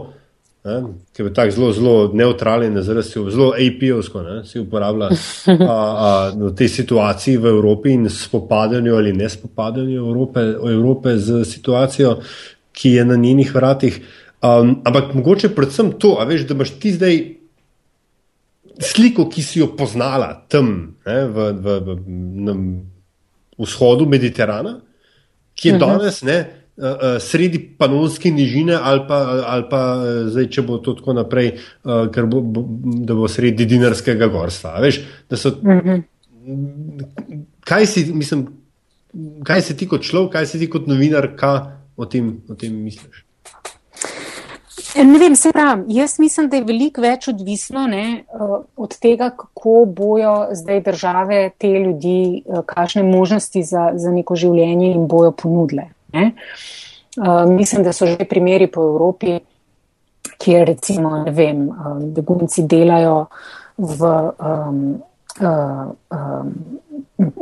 [1.14, 5.12] Ki je tako zelo, zelo neutralen, zelo AP-ovsko, si uporablja
[5.46, 10.42] a, a, v tej situaciji v Evropi in spopadanju ali ne spopadanju Evrope,
[10.72, 12.16] Evrope z situacijo,
[12.76, 14.00] ki je na njenih vratih.
[14.44, 17.16] Um, ampak mogoče predvsem to, veš, da imaš ti zdaj
[18.84, 21.96] sliko, ki si jo poznala tam ne, v, v, v,
[22.44, 22.56] na
[23.56, 24.80] vzhodu Mediterana,
[25.56, 25.84] ki je uh mhm.
[25.84, 25.98] -huh.
[25.98, 26.38] danes ne,
[27.20, 29.16] sredi panonske nižine, ali pa,
[29.46, 29.80] ali pa
[30.28, 31.54] zdaj, če bo to tako naprej,
[31.84, 34.76] uh, bo, bo, da bo sredi dinarskega gorstva.
[34.84, 35.00] Veš,
[35.32, 35.88] so, uh mhm.
[35.88, 37.32] -huh.
[37.64, 38.46] kaj, si, mislim,
[39.44, 41.32] kaj si ti kot človek, kaj si ti kot novinar?
[41.96, 43.26] O tem, o tem misliš?
[44.96, 48.24] Ne vem, se pravim, jaz mislim, da je veliko več odvisno ne,
[48.76, 55.04] od tega, kako bojo zdaj države te ljudi, kakšne možnosti za, za neko življenje jim
[55.08, 55.90] bojo ponudile.
[56.16, 56.30] Ne.
[57.48, 59.36] Mislim, da so že primeri po Evropi,
[60.40, 61.68] kjer recimo, ne vem,
[62.16, 63.26] begunci delajo
[63.76, 64.16] v.
[64.38, 64.80] Um,
[65.40, 66.52] uh, um,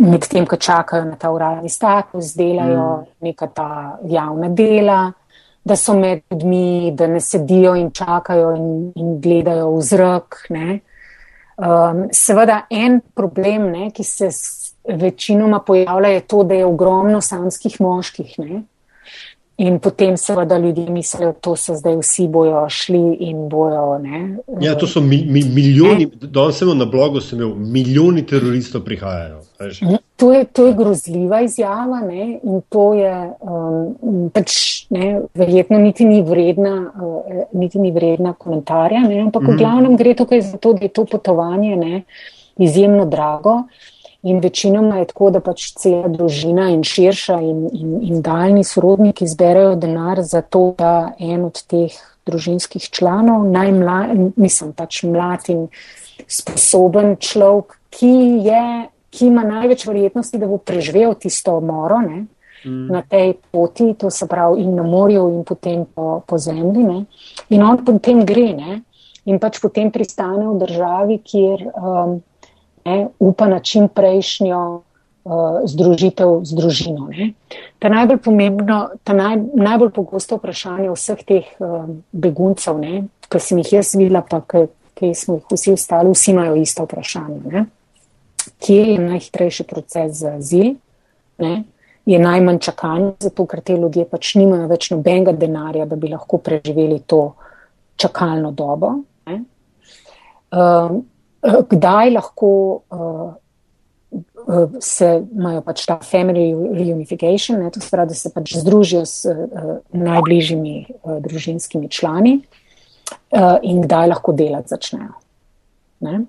[0.00, 3.12] med tem, ko čakajo na ta uradni status, delajo mm.
[3.26, 3.68] neka ta
[4.08, 5.12] javna dela,
[5.64, 10.42] da so med ljudmi, da ne sedijo in čakajo in, in gledajo v zrak.
[11.56, 14.28] Um, seveda, en problem, ne, ki se
[14.84, 18.38] večinoma pojavlja, je to, da je ogromno samskih moških.
[18.38, 18.62] Ne.
[19.56, 23.98] In potem seveda ljudje mislijo, da so zdaj vsi bojo šli in bojo.
[24.02, 28.82] Ne, ja, to so mi, mi, milijoni, danes sem na blogu, sem imel milijoni teroristov
[28.82, 29.40] prihajajo.
[30.16, 34.56] To je, to je grozljiva izjava ne, in to je um, pač
[34.90, 39.54] ne, verjetno niti ni vredna, uh, niti ni vredna komentarja, ne, ampak mm -hmm.
[39.54, 42.02] v glavnem gre tukaj za to, da je to potovanje ne,
[42.58, 43.62] izjemno drago.
[44.24, 49.28] In večinoma je tako, da pač cela družina in širša in, in, in daljni sorodniki
[49.28, 51.92] zberajo denar za to, da en od teh
[52.24, 55.66] družinskih članov, najmlajši, mislim, pač mlad in
[56.24, 58.14] sposoben človek, ki,
[58.48, 58.64] je,
[59.12, 62.24] ki ima največ verjetnosti, da bo preživel tisto moro ne,
[62.64, 62.86] mm.
[62.96, 66.88] na tej poti, to se pravi in na morju in potem po, po zemlji.
[66.88, 67.04] Ne.
[67.52, 68.80] In on potem gre ne,
[69.28, 71.68] in pač potem pristane v državi, kjer.
[71.76, 72.22] Um,
[72.84, 74.60] ne, upa na čim prejšnjo
[75.24, 77.08] uh, združitev z družino.
[77.10, 77.32] Ne.
[77.78, 82.80] Ta najbolj pomembno, ta naj, najbolj pogosto vprašanje vseh teh uh, beguncev,
[83.28, 87.40] ki sem jih jaz videla, pa ki smo jih vsi ostali, vsi imajo isto vprašanje.
[87.52, 87.64] Ne.
[88.60, 90.74] Kje je najhitrejši proces za azil?
[91.38, 91.62] Ne.
[92.04, 96.36] Je najmanj čakanja, zato ker te ljudje pač nimajo več nobenega denarja, da bi lahko
[96.36, 97.32] preživeli to
[97.96, 98.92] čakalno dobo.
[100.54, 101.00] Um,
[101.44, 102.50] kdaj lahko
[102.90, 103.34] uh,
[104.80, 109.24] se imajo pač ta family reunification, ne, to se pravi, da se pač združijo s
[109.30, 115.14] uh, najbližjimi uh, družinskimi člani uh, in kdaj lahko delati začnejo.
[116.04, 116.24] Ne.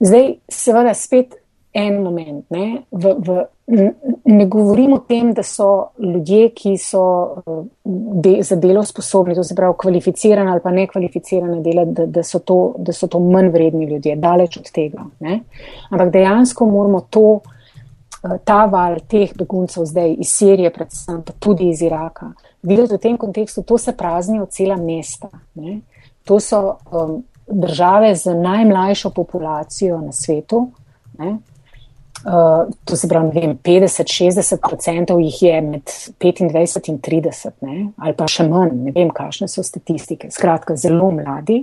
[0.00, 1.38] Zdaj, seveda, spet
[1.72, 2.44] en moment.
[2.50, 3.38] Ne, v, v,
[4.24, 7.02] ne govorim o tem, da so ljudje, ki so
[7.84, 12.38] de, za delo sposobni, to se pravi kvalificirane ali pa nekvalificirane dela, da, da, so
[12.38, 15.04] to, da so to manj vredni ljudje, daleč od tega.
[15.20, 15.40] Ne.
[15.90, 17.40] Ampak dejansko moramo to,
[18.44, 23.16] ta val teh beguncev zdaj iz Sirije, predvsem pa tudi iz Iraka, videti v tem
[23.16, 25.28] kontekstu, to se praznijo cela mesta.
[25.54, 25.80] Ne.
[26.24, 30.70] To so um, države z najmlajšo populacijo na svetu.
[31.18, 31.36] Ne.
[32.24, 35.82] Uh, to se pravi, 50-60% jih je med
[36.20, 37.76] 25 in 30, ne?
[37.96, 40.26] ali pa še manj, ne vem, kakšne so statistike.
[40.34, 41.60] Skratka, zelo mladi,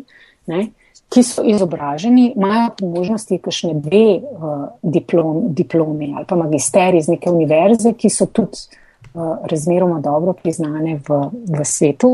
[0.47, 0.69] ne?
[1.11, 7.29] ki so izobraženi, imajo možnosti kakšne dve uh, diplom, diplomi ali pa magisteri iz neke
[7.29, 8.63] univerze, ki so tudi
[9.11, 11.19] uh, razmeroma dobro priznane v,
[11.51, 12.13] v svetu,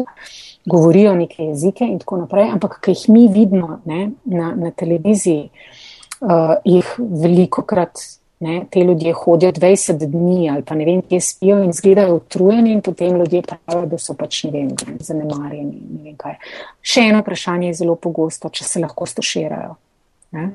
[0.65, 4.09] govorijo neke jezike in tako naprej, ampak ki jih mi vidimo ne?
[4.25, 5.45] na, na televiziji,
[6.25, 8.01] uh, jih veliko krat
[8.41, 12.71] Ne, te ljudje hodijo 20 dni ali pa ne vem, kje spijo in izgledajo utrujeni,
[12.73, 15.81] in potem ljudje pravijo, da so pač ne vem, zanemarjeni.
[16.01, 16.39] Ne vem
[16.81, 19.75] Še eno vprašanje je zelo pogosto, če se lahko stoširajo.
[20.33, 20.47] Ne.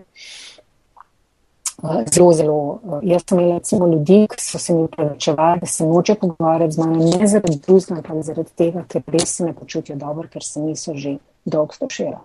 [2.10, 2.58] Zelo, zelo.
[3.04, 6.78] Jaz sem imela recimo ljudi, ki so se mi upravičevali, da se noče pogovarjati z
[6.78, 10.60] mano, ne zaradi drugega, ampak zaradi tega, ker res se ne počutijo dobro, ker se
[10.60, 12.24] niso že dolgo stoširali.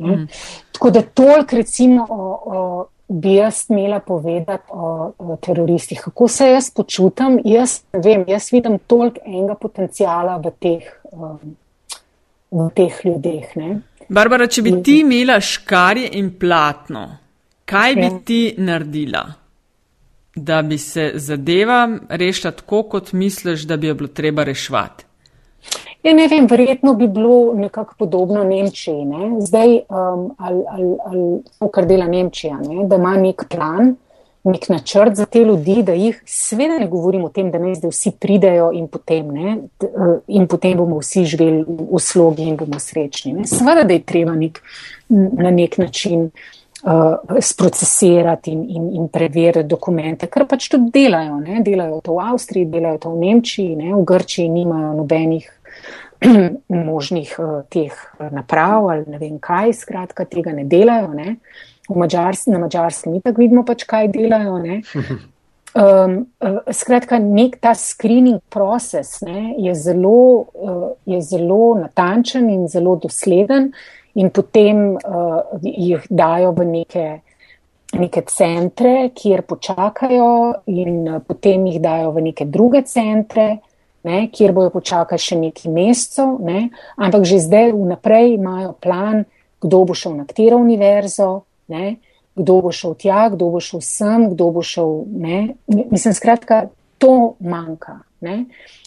[0.00, 0.28] Mm.
[0.72, 6.00] Tako da toliko recimo o, o bi jaz smela povedati o, o teroristih.
[6.04, 7.40] Kako se jaz počutim?
[7.44, 11.56] Jaz vem, jaz vidim toliko enega potencijala v teh, um,
[12.50, 13.56] v teh ljudeh.
[13.56, 13.80] Ne?
[14.08, 17.04] Barbara, če bi ti imela škarje in platno,
[17.66, 18.16] kaj bi ja.
[18.24, 19.24] ti naredila,
[20.34, 25.09] da bi se zadeva rešila tako, kot misliš, da bi jo bilo treba reševati?
[26.02, 29.04] Ja, ne vem, verjetno bi bilo nekako podobno Nemčiji.
[29.04, 29.40] Ne?
[29.40, 32.86] Zdaj, um, ali, ali, ali to, kar dela Nemčija, ne?
[32.88, 33.96] da ima nek plan,
[34.44, 37.92] nek načrt za te ljudi, da jih, seveda ne govorim o tem, da ne zdaj
[37.92, 39.58] vsi pridejo in potem, ne?
[39.84, 43.34] Uh, in potem bomo vsi živeli v slogi in bomo srečni.
[43.36, 43.44] Ne?
[43.44, 44.62] Seveda, da je treba nek,
[45.08, 46.30] na nek način.
[46.80, 51.36] Uh, sprocesirati in, in, in preveriti dokumente, kar pač tudi delajo.
[51.44, 51.58] Ne?
[51.60, 53.90] Delajo to v Avstriji, delajo to v Nemčiji, ne?
[53.92, 55.50] v Grčiji nimajo nobenih
[56.68, 61.12] možnih uh, teh eh, naprav ali ne vem kaj, skratka, tega ne delajo.
[61.14, 61.36] Ne.
[61.90, 64.60] Mađars, na mačarskem itak vidimo pač, kaj delajo.
[65.70, 66.24] Um,
[66.74, 70.50] skratka, nek ta screening proces ne, je, zelo,
[71.06, 73.68] je zelo natančen in zelo dosleden,
[74.18, 77.04] in potem uh, jih dajo v neke,
[77.94, 80.32] neke centre, kjer počakajo,
[80.74, 83.60] in potem jih dajo v neke druge centre,
[84.04, 89.24] ne, kjer bojo počakali še nekaj mesecev, ne, ampak že zdaj vnaprej imajo plan,
[89.60, 91.42] kdo bo šel na katero univerzo.
[91.70, 92.00] Ne,
[92.34, 95.04] kdo bo šel tja, kdo bo šel sem, kdo bo šel.
[95.06, 95.54] Ne?
[95.66, 98.00] Mislim, skratka, to manjka.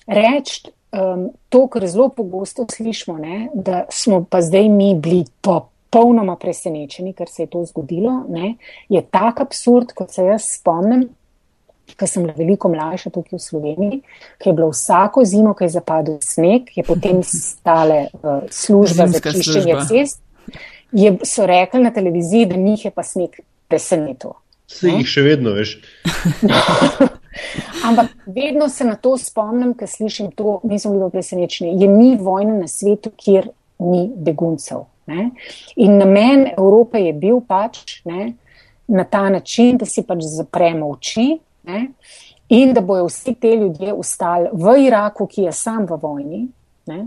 [0.07, 3.47] Reči um, to, kar zelo pogosto slišimo, ne?
[3.53, 8.55] da smo pa zdaj mi bili popolnoma presenečeni, ker se je to zgodilo, ne?
[8.89, 11.09] je tak absurd, kot se jaz spomnim.
[11.93, 13.97] Ker sem bila veliko mlajša tukaj v Sloveniji,
[14.41, 19.31] ki je bilo vsako zimo, ki je zapadel sneg, je potem stale uh, služba Zimska
[19.31, 20.23] za čiščenje cest
[20.93, 23.29] je, so rekli na televiziji, da njih je pa sneg
[23.67, 24.38] presenetil.
[24.67, 25.75] Se jih še vedno veš.
[27.88, 31.73] Ampak vedno se na to spomnim, ker slišim to, nisem bila presenečena.
[31.81, 33.49] Je ni vojna na svetu, kjer
[33.81, 34.86] ni beguncev.
[35.09, 35.31] Ne?
[35.75, 38.34] In namen Evrope je bil pač ne,
[38.88, 41.34] na ta način, da si pač zapremo oči
[41.64, 41.88] ne,
[42.49, 46.47] in da bojo vsi te ljudje ostali v Iraku, ki je sam v vojni,
[46.91, 47.05] ne,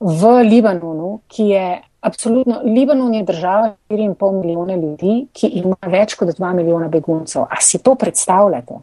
[0.00, 1.66] v Libanonu, ki je
[2.04, 2.60] Absolutno.
[2.64, 7.46] Libanon je država 4,5 milijona ljudi, ki ima več kot 2 milijona beguncev.
[7.48, 8.74] A si to predstavljate,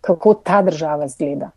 [0.00, 1.50] kako ta država zgleda?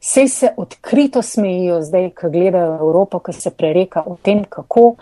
[0.00, 4.94] Vse se odkrito smejijo zdaj, ko gledajo Evropo, ko se prereka o tem, kako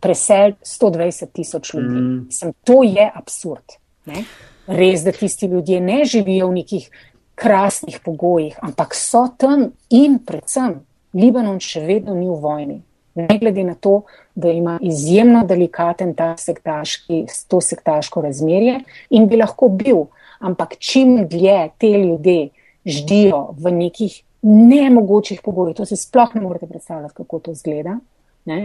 [0.00, 2.00] presel 120 tisoč ljudi.
[2.00, 2.26] Mm.
[2.30, 3.76] Sem, to je absurd.
[4.06, 4.24] Ne?
[4.70, 6.90] Res, da tisti ljudje ne živijo v nekih
[7.34, 10.76] krasnih pogojih, ampak so tam in predvsem
[11.14, 12.76] Libanon še vedno ni v vojni.
[13.18, 14.04] Ne glede na to,
[14.38, 18.76] da ima izjemno delikaten ta sektaški, to sektaško razmerje
[19.10, 20.04] in bi lahko bil,
[20.38, 22.50] ampak čim dlje te ljudje
[22.86, 27.98] ždijo v nekih nemogočih pogojih, to si sploh ne morete predstavljati, kako to zgleda,
[28.46, 28.60] ne,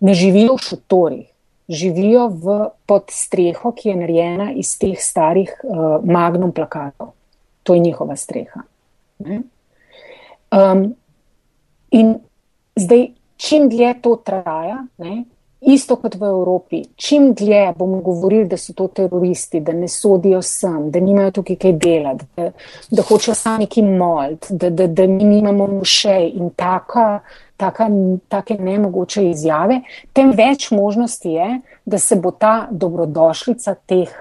[0.00, 1.26] ne živijo v šotorih,
[1.70, 7.14] živijo v pod streho, ki je narejena iz teh starih uh, magnum plakatov.
[7.62, 8.64] To je njihova streha.
[10.50, 10.94] Um,
[11.90, 12.14] in
[12.76, 13.06] zdaj,
[13.36, 15.24] čim dlje to traja, ne,
[15.60, 20.42] isto kot v Evropi, čim dlje bomo govorili, da so to teroristi, da ne sodijo
[20.42, 22.50] sem, da nimajo tukaj kaj delati, da,
[22.90, 27.20] da hočejo sami ki molt, da, da, da mi nimamo mušej in taka,
[27.60, 27.90] taka,
[28.32, 29.82] take nemogoče izjave,
[30.16, 31.48] tem več možnosti je,
[31.84, 34.12] da se bo ta dobrodošlica teh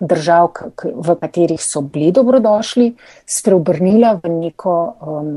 [0.00, 0.52] držav,
[0.84, 2.90] v katerih so bili dobrodošli,
[3.24, 4.76] spreobrnila v neko.
[5.00, 5.36] Um,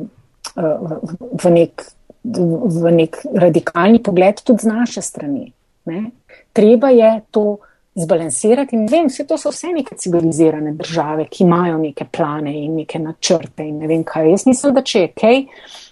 [0.60, 1.84] v nek
[2.24, 5.54] v nek radikalni pogled tudi z naše strani.
[5.86, 6.12] Ne?
[6.54, 7.64] Treba je to
[8.00, 12.76] zbalansirati in vem, vse to so vse neke civilizirane države, ki imajo neke plane in
[12.76, 14.30] neke načrte in ne vem kaj.
[14.32, 15.42] Jaz mislim, da če je kaj,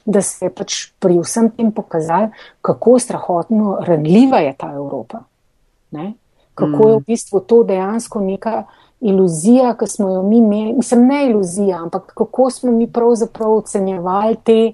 [0.06, 2.30] da se je pač pri vsem tem pokazal,
[2.62, 5.24] kako strahotno ranljiva je ta Evropa.
[5.92, 6.14] Ne?
[6.56, 6.90] Kako mm.
[6.90, 8.64] je v bistvu to dejansko neka
[9.02, 14.38] iluzija, ki smo jo mi imeli, mislim, ne iluzija, ampak kako smo mi pravzaprav ocenjevali
[14.44, 14.72] te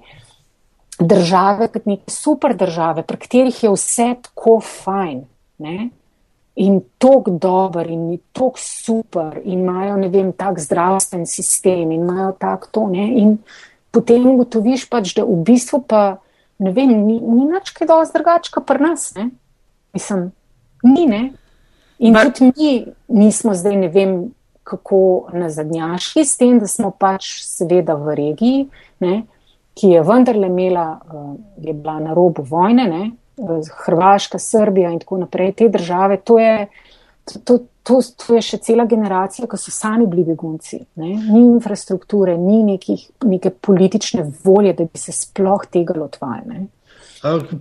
[1.00, 5.26] države kot neke super države, pri katerih je vse tako fajn.
[5.58, 5.90] Ne?
[6.56, 12.36] In tako dober, in tako super, in imajo, ne vem, tak zdravstven sistem, in imajo
[12.40, 12.84] tako to.
[12.94, 13.08] Ne?
[13.22, 13.38] In
[13.92, 16.20] potem ugotoviš pač, da v bistvu pa,
[16.62, 19.10] ne vem, ni, ni nič kaj dosti drugačka pri nas.
[19.18, 19.32] Ne?
[19.98, 20.30] Mislim,
[20.86, 21.24] ni ne.
[22.04, 24.18] In Mar tudi mi nismo zdaj, ne vem,
[24.64, 28.68] kako nazadnjaški s tem, da smo pač seveda v regiji.
[29.02, 29.24] Ne?
[29.74, 33.12] ki je vendarle imela, uh, je bila na robu vojne, ne?
[33.86, 36.68] Hrvaška, Srbija in tako naprej, te države, to je,
[37.44, 40.84] to, to, to je še cela generacija, ki so sami bili begunci.
[41.02, 41.16] Ne?
[41.32, 46.68] Ni infrastrukture, ni nekih, neke politične volje, da bi se sploh tega lotvali.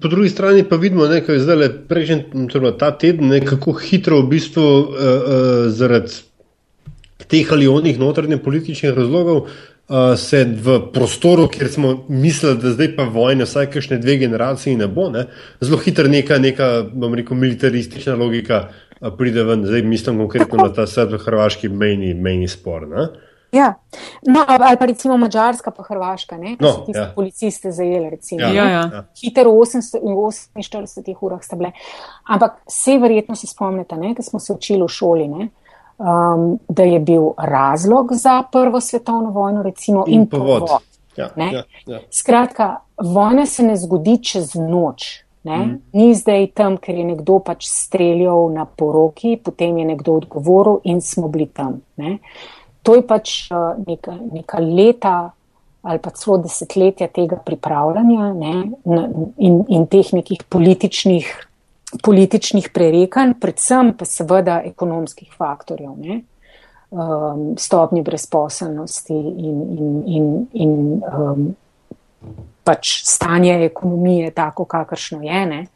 [0.00, 4.18] Po drugi strani pa vidimo, da je zdaj prejšnji, torej ta teden, ne, kako hitro
[4.24, 6.18] v bistvu uh, uh, zaradi
[7.30, 9.46] teh ali onih notranjih političnih razlogov
[9.93, 14.76] uh, se v prostoru, kjer smo mislili, da zdaj pa vojne, vsaj kakšne dve generacije
[14.76, 15.26] ne bo, ne?
[15.61, 16.70] zelo hitro neka, neka
[17.16, 19.66] rekel, militaristična logika uh, pride ven.
[19.66, 22.88] Zdaj mislim konkretno na ta srbo-hrvaški mejni, mejni spor.
[22.88, 23.09] Ne?
[23.53, 23.74] Ja,
[24.26, 26.57] no, ali pa recimo Mačarska, pa Hrvaška, ne?
[26.61, 27.11] No, so ja.
[27.14, 28.40] policiste zajeli, recimo.
[28.40, 29.03] Ja, ja, ja.
[29.20, 31.74] Hiter v 48 urah sta bile.
[32.24, 35.49] Ampak vse verjetno se spomnite, da smo se učili v šoli, ne?
[35.99, 40.61] Um, da je bil razlog za Prvo svetovno vojno, recimo, in, in povod.
[40.61, 40.82] povod
[41.16, 42.01] ja, ja, ja.
[42.11, 45.24] Skratka, vojna se ne zgodi čez noč.
[45.45, 45.82] Mm.
[45.93, 51.01] Ni zdaj tam, ker je nekdo pač streljal na poroki, potem je nekdo odgovoril in
[51.01, 51.80] smo bili tam.
[51.97, 52.18] Ne?
[52.82, 53.47] to je pač
[53.86, 55.30] neka, neka leta
[55.82, 58.53] ali pa celo desetletja tega pripravljanja ne,
[59.43, 61.26] in, in teh nekih političnih,
[62.03, 66.20] političnih prerekanj, predvsem pa seveda ekonomskih faktorjev, ne,
[66.90, 70.72] um, stopnji brezposelnosti in, in, in, in
[71.03, 71.51] um,
[72.64, 75.66] pač stanje ekonomije tako, kakršno je.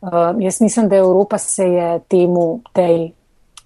[0.00, 3.12] Um, jaz mislim, da Evropa se je temu, tej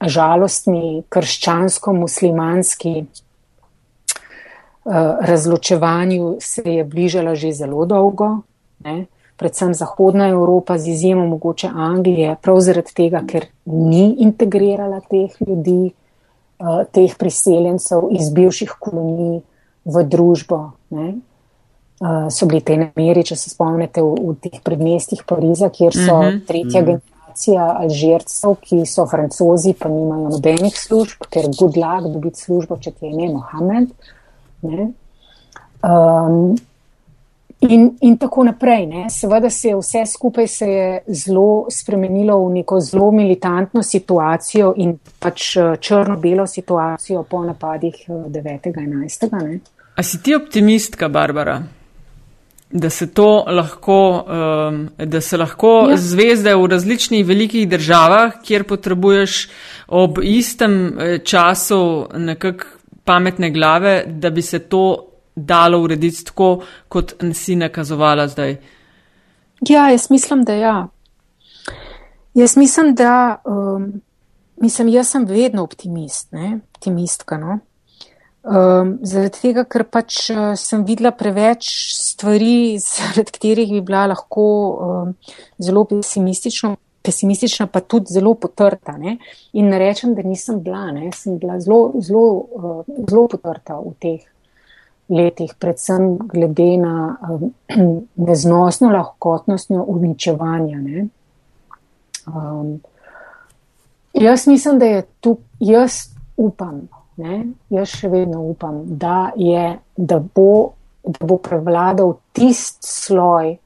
[0.00, 3.04] žalostni, krščansko-muslimanski
[4.86, 8.40] Eh, razločevanju se je bližala že zelo dolgo,
[8.78, 9.06] ne?
[9.40, 15.92] Predvsem Zahodna Evropa z izjemo mogoče Anglije, prav zaradi tega, ker ni integrirala teh ljudi,
[16.60, 19.40] eh, teh priseljencev iz bivših kolonij
[19.84, 20.60] v družbo.
[20.90, 21.08] Ne?
[21.08, 26.18] Eh, so bili te nameri, če se spomnite, v, v teh predmestih Pariza, kjer so
[26.18, 26.28] uh mhm.
[26.28, 26.46] -huh.
[26.46, 26.92] tretja uh mhm.
[26.92, 27.00] -huh.
[27.00, 32.90] generacija alžircev, ki so francozi, pa nimajo nobenih služb, ker good luck dobiti službo, če
[32.90, 33.88] ti je ime Mohamed.
[34.62, 34.88] Uh,
[35.82, 36.56] Um,
[37.60, 38.86] in, in tako naprej.
[38.86, 39.10] Ne.
[39.10, 44.96] Seveda se je vse skupaj se je zelo spremenilo v neko zelo militantno situacijo in
[45.18, 49.28] pač eh, črno-belo situacijo po napadih 9.11.
[49.54, 49.60] Eh,
[49.94, 51.62] A si ti optimistka, Barbara?
[52.72, 55.96] Da se to lahko, um, da se lahko ja.
[55.96, 59.48] zvezde v različnih velikih državah, kjer potrebuješ
[59.88, 62.64] ob istem eh, času nekako
[63.04, 68.56] pametne glave, da bi se to dalo urediti tako, kot si nakazovala zdaj?
[69.68, 70.88] Ja, jaz mislim, da ja.
[72.34, 74.00] Jaz mislim, da um,
[74.56, 76.60] mislim, jaz sem vedno optimist, ne?
[76.74, 77.38] optimistka.
[77.38, 77.58] No?
[78.42, 81.68] Um, zaradi tega, ker pač uh, sem videla preveč
[81.98, 85.18] stvari, zaradi katerih bi bila lahko um,
[85.58, 88.92] zelo pesimistična pesimistična, pa tudi zelo potrta.
[88.98, 89.16] Ne?
[89.52, 91.10] In ne rečem, da nisem bila, ne?
[91.16, 94.26] sem bila zelo, zelo, uh, zelo potrta v teh
[95.10, 97.50] letih, predvsem glede na um,
[98.28, 101.06] neznosno lahkotnostno uničevanje.
[102.26, 102.80] Um,
[104.12, 105.92] jaz mislim, da je tu, jaz
[106.36, 107.44] upam, ne?
[107.70, 110.72] jaz še vedno upam, da, je, da, bo,
[111.04, 113.56] da bo prevladal tist sloj,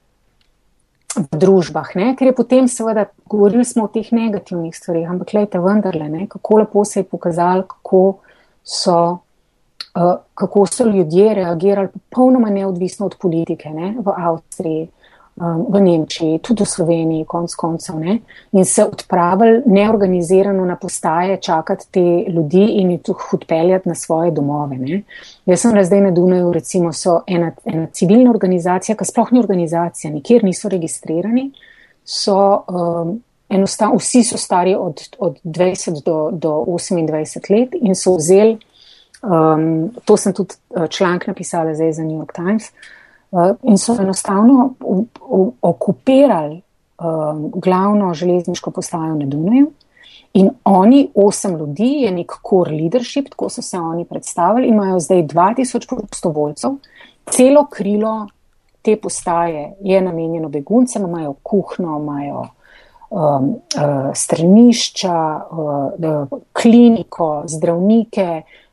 [1.15, 2.13] v družbah, ne?
[2.19, 6.27] ker je potem seveda, govorili smo o teh negativnih stvarih, ampak gledajte vendarle, ne?
[6.31, 8.03] kako lepo se je pokazalo, kako
[8.65, 9.21] so,
[10.35, 13.95] kako so ljudje reagirali popolnoma neodvisno od politike ne?
[13.99, 14.89] v Avstriji,
[15.37, 18.19] um, v Nemčiji, tudi v Sloveniji, konc koncev, ne?
[18.53, 24.31] in se odpravili neorganizirano na postaje čakati te ljudi in jih tudi odpeljati na svoje
[24.31, 24.77] domove.
[24.77, 25.03] Ne?
[25.47, 30.13] Jaz sem zdaj na Dunaju, recimo, so ena, ena civilna organizacija, ki sploh ni organizacija,
[30.13, 31.51] nikjer niso registrirani,
[32.05, 38.17] so um, enostavno, vsi so stari od, od 20 do, do 28 let in so
[38.17, 38.59] vzeli,
[39.25, 43.05] um, to sem tudi uh, članek napisala zdaj za New York Times, uh,
[43.35, 44.75] Eh, in so enostavno
[45.61, 46.61] okupirali
[46.99, 49.71] um, glavno železniško postajo na Dunaju.
[50.33, 55.23] In oni, osem ljudi, je nek core leadership, tako so se oni predstavili, imajo zdaj
[55.23, 56.71] 2000 prostovoljcev,
[57.31, 58.27] celo krilo
[58.83, 62.47] te postaje je namenjeno beguncem, imajo kuhno, imajo
[63.11, 68.64] um, uh, stranišča, uh, kliniko, zdravnike, um,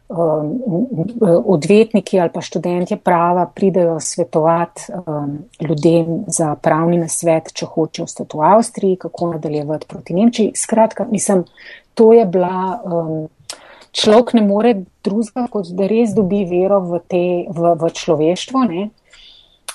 [1.46, 8.38] odvetniki ali pa študentje prava pridejo svetovati um, ljudem za pravni nasvet, če hočejo ostati
[8.38, 10.52] v Avstriji, kako nadaljevati proti Nemčiji.
[10.56, 11.46] Skratka, mislim,
[11.94, 12.82] to je bila.
[12.86, 13.30] Um,
[13.92, 18.64] človek ne more drugega, kot da res dobi vero v, te, v, v človeštvo.
[18.72, 18.90] Ne?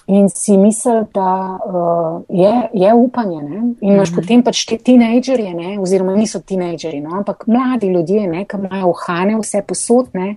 [0.06, 3.42] In si misli, da uh, je, je upanje.
[3.42, 3.56] Ne?
[3.80, 4.20] In imaš mm -hmm.
[4.20, 7.16] potem pač te tinejdžerje, oziroma niso tinejdžerji, no?
[7.16, 10.36] ampak mladi ljudje, ki imajo ohane vse posodne.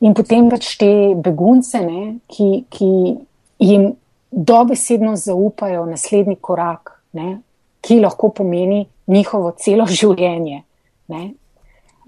[0.00, 2.18] In potem pač te begunce, ne?
[2.26, 3.16] ki, ki
[3.58, 3.92] jim
[4.30, 7.38] dobesedno zaupajo naslednji korak, ne?
[7.80, 10.62] ki lahko pomeni njihovo celo življenje.
[11.08, 11.30] Ne?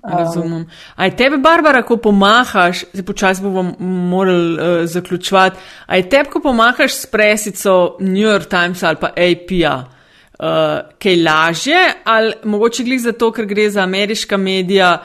[0.02, 0.66] Razumem.
[0.96, 6.94] Aj tebe, Barbara, ko pomahaš, zdaj počasi bomo morali uh, zaključovati, aj tebe, ko pomahaš
[6.94, 13.32] s presico New York Times ali pa AP-a, uh, kaj lažje ali mogoče glih zato,
[13.32, 15.02] ker gre za ameriška medija,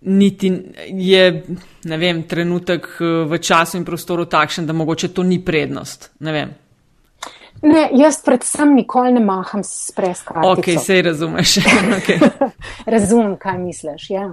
[0.00, 0.52] niti
[0.88, 1.44] je,
[1.84, 6.10] ne vem, trenutek uh, v času in prostoru takšen, da mogoče to ni prednost.
[6.20, 6.54] Ne vem.
[7.62, 10.58] Ne, jaz predvsem nikoli ne maham s preskrajami.
[10.58, 11.56] Ok, sej razumeš.
[11.98, 12.18] okay.
[12.94, 14.10] Razumem, kaj misliš.
[14.10, 14.32] Ja.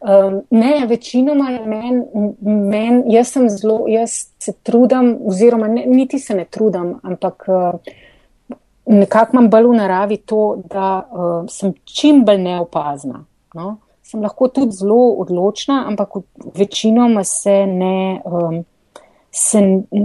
[0.00, 2.02] Um, ne, večinoma je meni,
[2.40, 8.56] men, jaz sem zelo, jaz se trudim, oziroma ne, niti se ne trudim, ampak uh,
[8.86, 13.24] nekako imam bolj v naravi to, da uh, sem čim bolj neopazna.
[13.54, 13.78] No?
[14.04, 16.08] sem lahko tudi zelo odločna, ampak
[16.54, 18.20] večinoma se ne.
[18.24, 18.64] Um,
[19.36, 19.60] se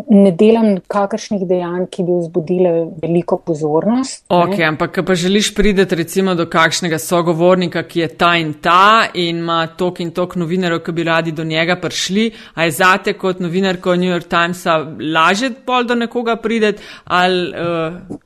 [0.10, 2.70] ne delam kakršnih dejanj, ki bi vzbudile
[3.02, 4.24] veliko pozornost.
[4.34, 4.64] Ok, ne?
[4.66, 9.60] ampak pa želiš prideti recimo do kakšnega sogovornika, ki je ta in ta in ima
[9.78, 13.96] tok in tok novinarjev, ki bi radi do njega prišli, a je zate kot novinarko
[13.96, 14.80] New York Timesa
[15.14, 17.54] lažje pol do nekoga prideti ali.
[17.54, 18.18] Uh...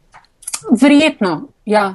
[0.81, 1.33] Verjetno,
[1.65, 1.89] ja.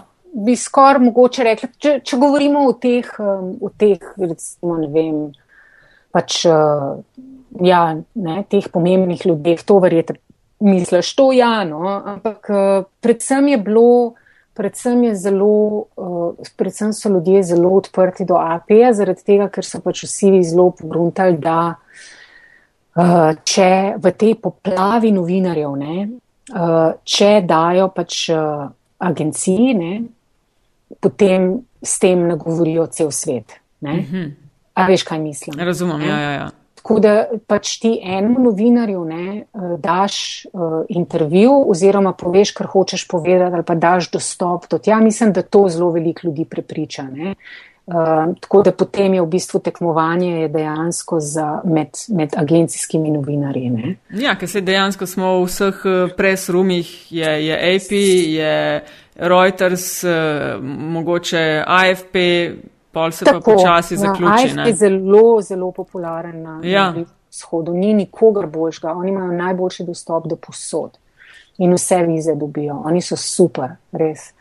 [0.44, 5.22] Bi skoraj mogoče rekla, če, če govorimo o teh, um, o teh, recimo, ne vem,
[6.12, 6.42] pač.
[6.44, 7.00] Uh,
[7.64, 7.82] ja,
[8.14, 10.18] ne, teh pomembnih ljudeh, to verjete,
[10.60, 14.14] misliš, to ja, no, ampak uh, predvsem je bilo,
[14.58, 19.82] predvsem je zelo, uh, predvsem so ljudje zelo odprti do AP-ja, zaradi tega, ker so
[19.84, 26.08] pač vsi zelo pogruntali, da uh, če v tej poplavi novinarjev, ne,
[27.04, 28.30] če dajo pač
[29.04, 29.90] agenciji, ne,
[30.96, 31.50] potem
[31.84, 33.58] s tem nagovorijo cel svet.
[33.84, 34.30] Mm -hmm.
[34.74, 35.58] A veš, kaj mislim?
[35.58, 36.50] Razumem, ja, ja, ja.
[36.88, 43.04] Tako da pač ti enemu novinarju ne, eh, daš uh, intervju oziroma poveš, kar hočeš
[43.08, 44.96] povedati, ali pa daš dostop do tega.
[45.04, 47.04] Mislim, da to zelo veliko ljudi prepriča.
[47.86, 53.70] Uh, tako da potem je v bistvu tekmovanje dejansko za, med, med agencijskimi novinarji.
[53.70, 53.94] Ne.
[54.24, 55.84] Ja, ker se dejansko smo v vseh
[56.16, 57.92] presrumih, je, je AP,
[58.32, 58.80] je
[59.28, 60.04] Reuters,
[60.62, 62.16] mogoče AFP
[62.92, 64.56] pol se Tako, pa počasi ja, zaključi.
[64.56, 66.94] Ja, je zelo, zelo popularen na ja.
[67.30, 67.72] vzhodu.
[67.72, 68.92] Ni nikogar boljšega.
[68.92, 70.98] Oni imajo najboljši dostop do posod
[71.58, 72.82] in vse vize dobijo.
[72.84, 74.32] Oni so super, res.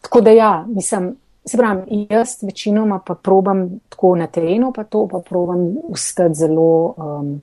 [0.00, 1.16] Tako da ja, mislim,
[1.46, 6.94] se pravim, jaz večinoma pa probam tako na terenu, pa to pa probam ustati zelo,
[6.96, 7.40] um,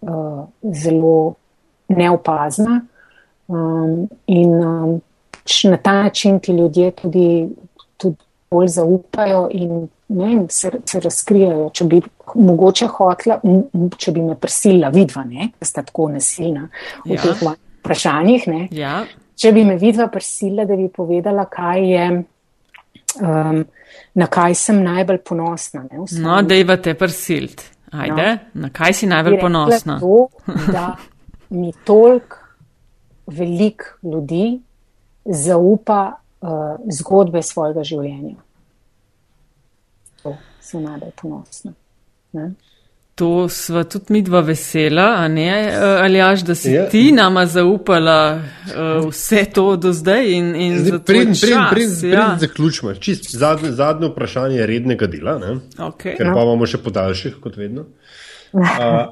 [0.00, 1.34] uh, zelo
[1.88, 2.80] neopazna.
[3.46, 5.00] Um, in um,
[5.64, 7.48] na ta način ti ljudje tudi,
[7.96, 8.16] tudi
[8.54, 11.68] bolj zaupajo in ne, se, se razkrijajo.
[11.74, 12.00] Če bi
[12.34, 13.38] mogoče hotla,
[13.98, 16.68] če bi me prisila vidva, ne, da sta tako nasilna
[17.04, 17.22] v ja.
[17.22, 17.44] teh
[17.82, 18.48] vprašanjih.
[18.74, 18.98] Ja.
[19.40, 22.10] Če bi me vidva prisila, da bi povedala, kaj je.
[23.14, 23.64] Um,
[24.18, 25.84] na kaj sem najbolj ponosna.
[25.86, 27.62] Ne, no, da je te prsilt.
[27.94, 28.64] Ajde, no.
[28.66, 30.00] na kaj si najbolj ponosna?
[30.02, 30.28] To,
[30.72, 30.96] da
[31.50, 32.40] mi toliko
[33.26, 34.58] velik ljudi
[35.24, 36.50] zaupa uh,
[36.90, 38.43] zgodbe svojega življenja
[40.64, 41.72] sem najbolj ponosna.
[42.32, 42.52] Ne?
[43.14, 45.46] To sva tudi mi dva vesela, a ne,
[46.02, 46.88] ali až, da si ja.
[46.90, 51.04] ti nama zaupala uh, vse to do zdaj in, in zdaj, za to.
[51.12, 52.26] Pred, pred, pred, pred ja.
[52.40, 52.94] zaključimo.
[52.98, 55.36] Čist zadnje, zadnje vprašanje rednega dela,
[55.78, 56.16] okay.
[56.18, 57.86] ker pa imamo še podaljših, kot vedno.
[58.54, 59.08] Uh,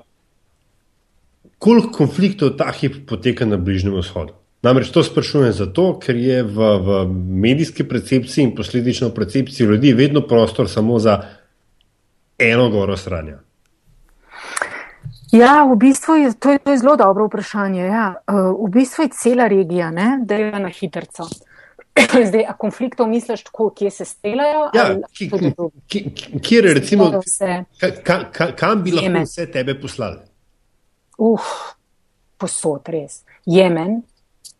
[1.59, 4.37] koliko konfliktov ta hip poteka na Bližnjem vzhodu?
[4.63, 6.99] Namreč to sprašujem zato, ker je v, v
[7.43, 11.17] medijski percepciji in posledično v percepciji ljudi vedno prostor samo za
[12.51, 13.39] eno goro sranja?
[15.33, 17.85] Ja, v bistvu je to, je, to je zelo dobro vprašanje.
[17.85, 18.15] Ja.
[18.29, 19.91] Eh, v bistvu je cela regija,
[20.25, 21.29] da je na hitrco.
[22.29, 24.69] Zdaj, a konfliktov misliš tako, kje se stelajo?
[24.75, 24.97] Ja,
[26.43, 27.11] kje je recimo,
[28.05, 29.25] ka, ka, kam bi lahko Jemen.
[29.25, 30.21] vse tebe poslali?
[31.19, 31.49] Uf,
[32.37, 33.23] posod res.
[33.47, 34.01] Jemen,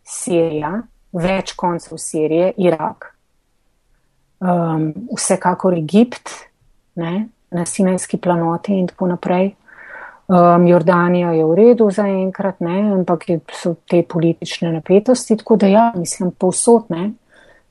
[0.05, 0.75] Sirija,
[1.13, 3.11] več koncev Sirije, Irak,
[4.41, 6.29] um, vsekakor Egipt,
[7.01, 7.29] ne?
[7.53, 9.53] Na Sinajski planoti in tako naprej.
[10.27, 15.67] Um, Jordanija je v redu za enkrat, ne, ampak so te politične napetosti, tako da
[15.67, 17.11] ja, mislim, povsod ne.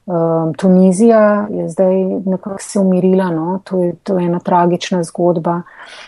[0.06, 5.62] Um, Tunizija je zdaj nekako se umirila, no, to je, to je ena tragična zgodba.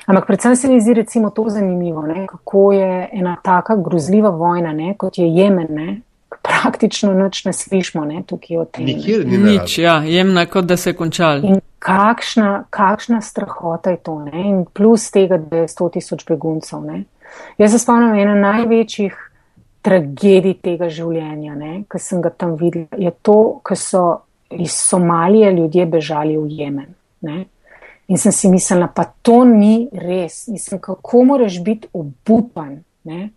[0.06, 4.72] Ampak predvsem se mi zdi recimo to zanimivo, ne, kako je ena taka grozljiva vojna,
[4.72, 6.00] ne, kot je Jemen, ne,
[6.44, 8.84] praktično noč ne slišmo, ne, tukaj o tem.
[8.84, 11.44] Nikjer ni nič, ja, jemna kot da se je končal.
[11.44, 16.84] In kakšna, kakšna strahota je to, ne, in plus tega, da je 100 tisoč beguncev,
[16.84, 17.04] ne.
[17.58, 19.16] Jaz se spomnim ena največjih
[19.84, 24.04] tragedij tega življenja, ne, ki sem ga tam videla, je to, ko so
[24.54, 26.92] iz Somalije ljudje bežali v Jemen,
[27.24, 27.44] ne.
[28.12, 30.44] In sem si mislila, pa to ni res.
[30.52, 32.76] Mislim, kako moraš biti obupan,
[33.08, 33.30] ne,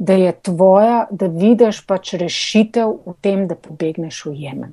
[0.00, 4.72] da je tvoja, da vidiš pač rešitev v tem, da pobegneš v Jemen.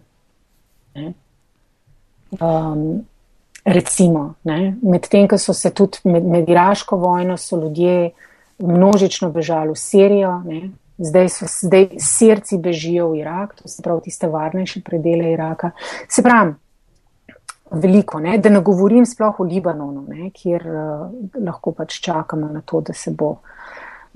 [2.40, 3.04] Um,
[3.66, 4.22] recimo,
[4.82, 8.14] medtem, ko so se tudi med, med Iraško vojno, so ljudje
[8.64, 10.70] množično bežali v Sirijo, ne?
[10.98, 15.72] zdaj so zdaj sirci bežijo v Irak, to se pravi tiste varnejše predele Iraka.
[16.10, 16.56] Se pravi,
[17.72, 18.38] veliko, ne?
[18.38, 20.32] da ne govorim sploh o Libanonu, ne?
[20.34, 21.12] kjer uh,
[21.44, 23.36] lahko pač čakamo na to, da se bo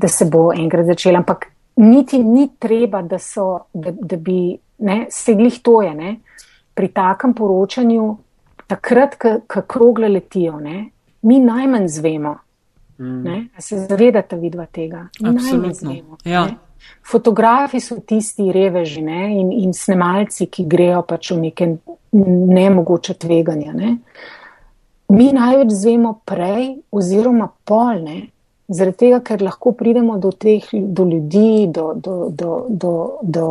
[0.02, 1.22] da se bo enkrat začela.
[1.22, 5.94] Ampak niti ni treba, da, so, da, da bi ne, seglih to je.
[5.95, 6.15] Ne.
[6.73, 8.18] Pri takem poročanju
[8.68, 10.86] takrat, ko krogle letijo, ne,
[11.22, 12.36] mi najmanj zvemo.
[12.99, 13.48] Mm.
[13.60, 15.07] Se zavedate vidva tega?
[15.19, 16.18] Mi najmanj zvemo.
[16.26, 16.48] Ja.
[17.11, 21.68] Fotografi so tisti reveži ne, in, in snemalci, ki grejo pač v neke
[22.11, 23.73] nemogoče tveganja.
[23.73, 23.95] Ne.
[25.11, 28.31] Mi največ zvemo prej oziroma polne,
[28.72, 33.48] zaradi tega, ker lahko pridemo do teh do ljudi, do, do, do, do, do,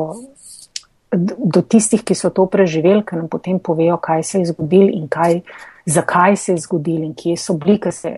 [1.38, 5.08] do tistih, ki so to preživeli, ki nam potem povejo, kaj se je zgodilo in
[5.12, 5.40] kaj,
[5.86, 7.80] zakaj se je zgodilo in kje so bili.
[7.92, 8.16] Se,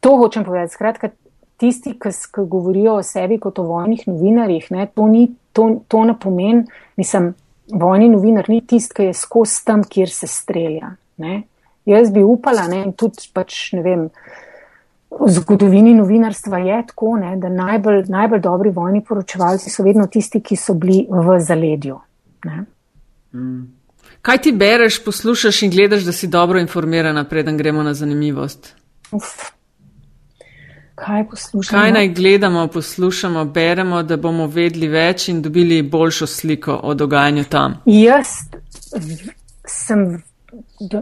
[0.00, 0.74] to hočem povedati.
[0.74, 1.10] Skratka,
[1.56, 6.04] tisti, ki, ki govorijo o sebi kot o vojnih novinarjih, ne, to, ni, to, to
[6.04, 6.64] ne pomeni,
[7.00, 7.32] mislim,
[7.72, 10.94] vojni novinar ni tisti, ki je skozi tam, kjer se strelja.
[11.22, 11.42] Ne.
[11.88, 14.08] Jaz bi upala ne, in tudi pač ne vem.
[15.20, 20.40] V zgodovini novinarstva je tako, ne, da najbolj, najbolj dobri vojni poročevalci so vedno tisti,
[20.40, 21.98] ki so bili v zaledju.
[23.34, 23.62] Mm.
[24.22, 28.74] Kaj ti bereš, poslušaš in gledaš, da si dobro informirana, preden gremo na zanimivost?
[29.12, 29.54] Uf,
[30.94, 31.80] kaj poslušamo.
[31.80, 37.44] Kaj naj gledamo, poslušamo, beremo, da bomo vedeli več in dobili boljšo sliko o dogajanju
[37.44, 37.76] tam?
[37.86, 38.26] Jaz
[39.66, 40.22] sem,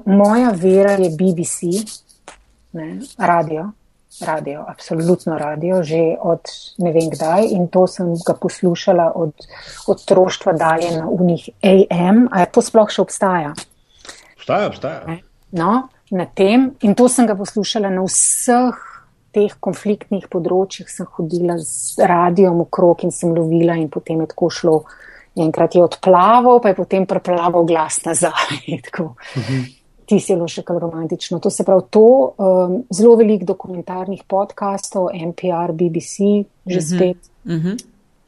[0.07, 1.63] moja vera je BBC,
[2.73, 3.71] ne, radio,
[4.21, 6.41] radio, absolutno radio, že od
[6.79, 9.33] ne vem kdaj in to sem ga poslušala od
[9.89, 13.55] otroštva dalje na unih AM, a to sploh še obstaja?
[14.37, 15.19] Obstaja, obstaja.
[15.53, 18.77] No, na tem in to sem ga poslušala na vseh
[19.33, 24.51] teh konfliktnih področjih sem hodila z radijom okrog in sem lovila in potem je tako
[24.53, 24.77] šlo.
[25.33, 28.61] Enkrat je odplaval, pa je potem preplaval glas nazaj.
[29.41, 29.82] Mhm.
[30.13, 31.39] Ti si bilo še kar romantično.
[31.41, 32.05] To se pravi, to
[32.37, 36.89] um, zelo velik dokumentarnih podkastov, NPR, BBC, že mhm.
[36.91, 37.31] spet.
[37.49, 37.79] Mhm.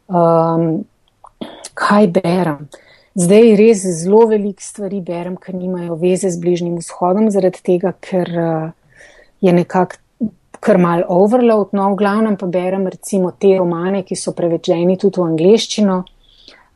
[0.09, 2.70] Um, kaj berem?
[3.15, 8.32] Zdaj res zelo velik stvari berem, ker nimajo veze z bližnjim vzhodom, zaradi tega, ker
[8.32, 9.05] uh,
[9.44, 10.01] je nekako
[10.65, 15.20] kar mal overload, no, v glavnem pa berem recimo te romane, ki so preveženi tudi
[15.20, 15.98] v angleščino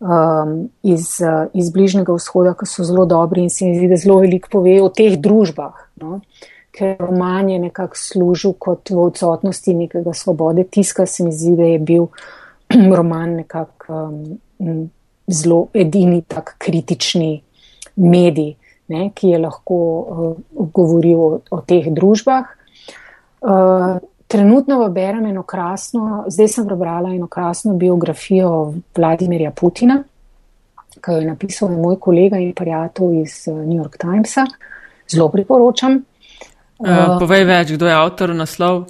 [0.01, 3.97] um, iz, uh, iz bližnjega vzhoda, ki so zelo dobri in se mi zdi, da
[3.97, 5.89] zelo veliko pove o teh družbah.
[6.03, 6.21] No.
[6.75, 11.73] Ker roman je nekako služil kot v odsotnosti nekega svobode tiska, se mi zdi, da
[11.73, 12.07] je bil
[12.99, 14.05] roman nekako
[14.59, 14.89] um,
[15.29, 17.41] zelo edini tak kritični
[17.97, 18.55] medij,
[18.89, 22.55] ne, ki je lahko uh, govoril o, o teh družbah.
[23.39, 23.99] Uh,
[24.29, 30.03] trenutno berem eno krasno, zdaj sem prebrala eno krasno biografijo Vladimirja Putina,
[31.01, 34.45] ki jo je napisal moj kolega in prijatelj iz uh, New York Timesa.
[35.09, 36.03] Zelo priporočam.
[36.79, 38.83] Uh, povej več, kdo je avtor naslov?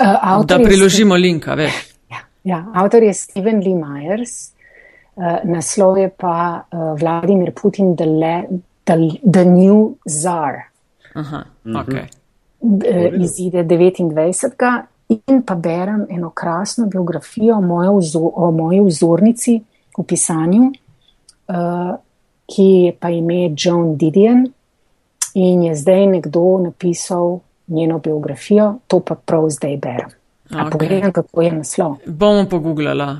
[0.00, 1.78] Uh, avtor da priložimo je, linka, veš.
[2.10, 4.34] Ja, ja, avtor je Steven Lee Myers,
[5.14, 6.34] uh, naslov je pa
[6.64, 8.34] uh, Vladimir Putin, the, le,
[8.84, 10.66] the, the New Czar.
[11.14, 11.44] Aha,
[11.80, 11.94] ok.
[11.94, 12.08] Eh,
[13.18, 14.82] izide 29.
[15.08, 19.60] in pa berem eno krasno biografijo o, o moji vzornici
[19.98, 21.96] v pisanju, uh,
[22.46, 24.46] ki je pa ime Joan Didion
[25.34, 30.10] in je zdaj nekdo napisal njeno biografijo, to pa prav zdaj berem.
[30.50, 30.70] Okay.
[30.70, 31.96] Pogledam, kako je naslov.
[32.06, 33.16] Bomo pogooglala,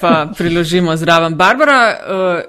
[0.00, 1.34] pa priložimo zraven.
[1.36, 2.40] Barbara, uh,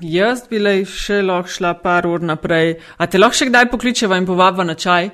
[0.00, 2.78] Jaz bi le še lahko šla par ur naprej.
[2.96, 5.10] A te lahko še kdaj pokličeva in povabva na čaj?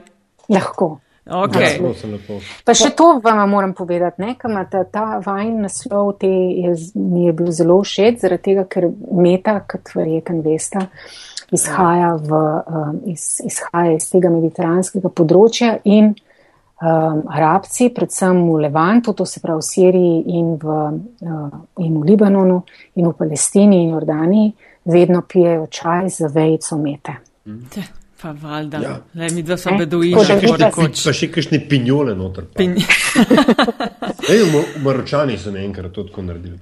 [0.55, 0.99] Lahko.
[1.29, 1.77] Okay.
[1.77, 6.71] Ja, pa še to vam moram povedati, ne, kam ta, ta vajn naslov te je,
[6.97, 10.87] mi je bil zelo všeč, zaradi tega, ker meta, kot verjeten veste,
[11.53, 16.15] izhaja, v, um, iz, izhaja iz tega mediteranskega področja in
[16.81, 22.05] um, arabci, predvsem v Levantu, to se pravi v Siriji in v, uh, in v
[22.05, 22.63] Libanonu
[22.97, 24.53] in v Palestini in Jordaniji,
[24.85, 27.17] vedno pijejo čaj z vejico mete.
[28.23, 28.95] Pa valjda, ja.
[29.15, 31.03] Le, mi dva smo beduini, še rekoč.
[31.07, 32.49] Pa še kakšne pinjole noter.
[32.57, 32.75] Pin...
[34.33, 36.59] Ej, v Maročani so me enkrat to tako naredili.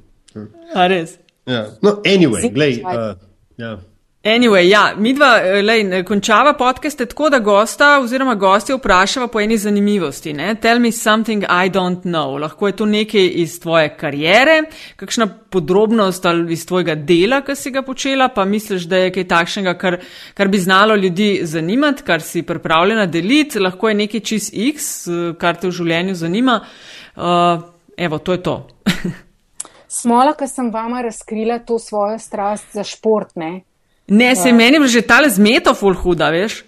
[0.76, 1.16] A res?
[1.48, 1.64] Ja.
[1.80, 2.82] No, anyway, glej.
[2.84, 3.16] Uh,
[3.56, 3.78] ja.
[4.26, 9.40] Anyway, ja, mi dva, eh, lej, končava podcaste tako, da gosta oziroma gosti vprašava po
[9.40, 10.32] eni zanimivosti.
[10.32, 10.54] Ne?
[10.54, 12.40] Tell me something I don't know.
[12.42, 14.62] Lahko je to nekaj iz tvoje karijere,
[14.96, 19.28] kakšna podrobnost ali iz tvojega dela, ki si ga počela, pa misliš, da je kaj
[19.28, 19.98] takšnega, kar,
[20.34, 24.90] kar bi znalo ljudi zanimati, kar si pripravljena deliti, lahko je nekaj čist X,
[25.38, 26.58] kar te v življenju zanima.
[27.14, 27.62] Uh,
[27.96, 28.58] evo, to je to.
[30.00, 33.62] Smola, ker sem vama razkrila to svojo strast za šport, ne?
[34.08, 36.64] Ne, se meni je že tale zmeto ful huda, veš.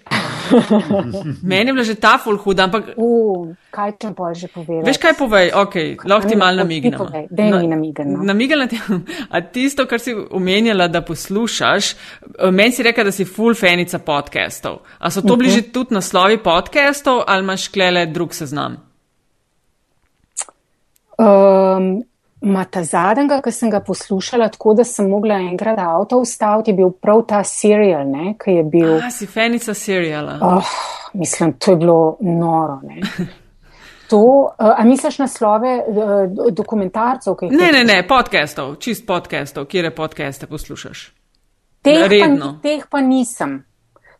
[1.43, 2.93] Meni je bila že ta full huda, ampak.
[2.97, 4.81] Uh, kaj če pa že poveš?
[4.85, 5.75] Veš kaj povej, ok,
[6.09, 6.99] lahko ti malo namignem.
[7.29, 8.13] Dej mi namignem.
[8.13, 8.25] No.
[8.31, 8.79] Namignem ti,
[9.35, 11.93] a tisto, kar si omenjala, da poslušaš,
[12.51, 14.81] meni si rekel, da si full fanica podcastov.
[14.99, 15.65] A so to bili uh -huh.
[15.65, 18.77] že tudi naslovi podcastov ali imaš klele drug seznam?
[21.19, 22.03] Um,
[22.41, 26.77] Ma ta zadnjega, ki sem ga poslušala, tako da sem mogla enkrat avto ustaviti, je
[26.77, 28.93] bil prav ta serial, ne, ki je bil.
[28.95, 30.37] A, si fenica seriala.
[30.41, 30.71] Oh,
[31.13, 32.79] mislim, to je bilo noro.
[32.83, 33.01] Ne.
[34.09, 37.35] To, a misliš naslove uh, dokumentarcev?
[37.51, 41.03] Ne, ne, ne, podcastov, čist podcastov, kje podcaste poslušaš?
[41.85, 43.59] Teh pa, teh pa nisem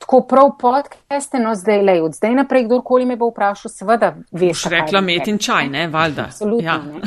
[0.10, 4.64] tako prav podcaste, no zdaj le, od zdaj naprej, kdorkoli me bo vprašal, seveda veš.
[4.64, 6.26] Še rekla met in čaj, ne, valjda.
[6.32, 6.66] Absolutno.
[6.66, 6.78] Ja.
[6.82, 7.02] Ne.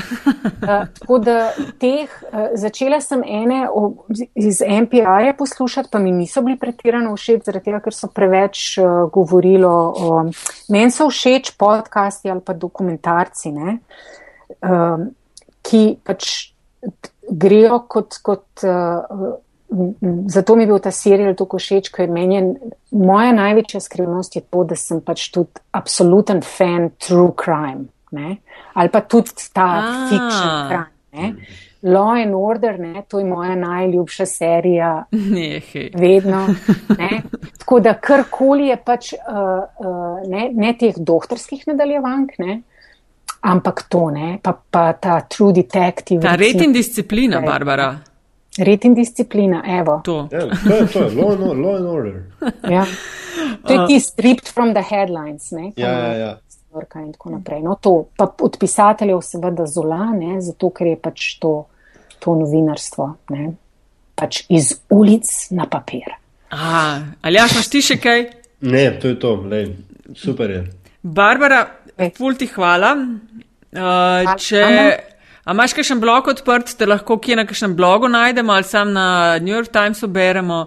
[0.62, 1.34] Uh, tako da
[1.82, 4.06] teh, uh, začela sem ene o,
[4.38, 9.10] iz NPR-ja poslušati, pa mi niso bili pretirano všeč, zaradi tega, ker so preveč uh,
[9.10, 10.22] govorilo o,
[10.70, 13.80] meni so všeč podcasti ali pa dokumentarci, ne,
[14.62, 15.08] uh,
[15.66, 16.52] ki pač
[17.26, 19.40] grejo kot, kot uh,
[20.26, 22.42] zato mi je bil ta serial tako všeč, ker meni je
[22.90, 28.36] moja največja skrivnost je to, da sem pač tudi absoluten fan true crime, ne?
[28.74, 30.08] ali pa tudi ta ah.
[30.10, 30.90] fiction crime.
[31.12, 31.34] Ne?
[31.82, 35.04] Law and Order, ne, to je moja najljubša serija.
[35.10, 35.60] Ne,
[35.94, 36.46] vedno.
[36.98, 37.22] Ne.
[37.58, 39.38] Tako da karkoli je pač uh,
[39.78, 42.60] uh, ne, ne teh doktorskih nadaljevank, ne,
[43.40, 46.22] ampak to ne, pa, pa ta true detective.
[46.22, 48.11] Ta red in disciplina, Barbara.
[48.58, 50.00] Red in disciplina, evo.
[50.04, 52.22] To, ja, to je, to je law, and, law and order.
[52.68, 52.86] ja.
[53.66, 55.72] To je ti stripped from the headlines, ne?
[55.76, 56.38] Ja, ja, ja.
[56.94, 57.62] In tako naprej.
[57.62, 61.66] No, to pa od pisateljev seveda zola, ne, zato ker je pač to,
[62.18, 63.50] to novinarstvo, ne,
[64.16, 66.14] pač iz ulic na papir.
[66.52, 68.24] Ali ja, imaš ti še kaj?
[68.68, 69.68] Ne, to je to, lej,
[70.16, 70.62] super je.
[71.02, 71.60] Barbara,
[72.16, 72.94] ful ti hvala.
[73.72, 74.64] Uh, če,
[75.44, 79.39] A imaš kakšen blog odprt, te lahko kje na kakšnem blogu najdemo ali sam na
[79.43, 80.66] New York Timesu beremo?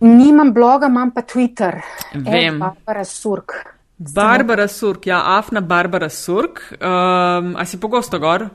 [0.00, 1.80] Nimam bloga, imam pa Twitter.
[2.14, 2.56] Vem.
[2.56, 3.52] E, Barbara Surk.
[3.98, 6.60] Barbara Surk, ja, Afna Barbara Surk.
[6.80, 8.48] Um, a si pogosto gor?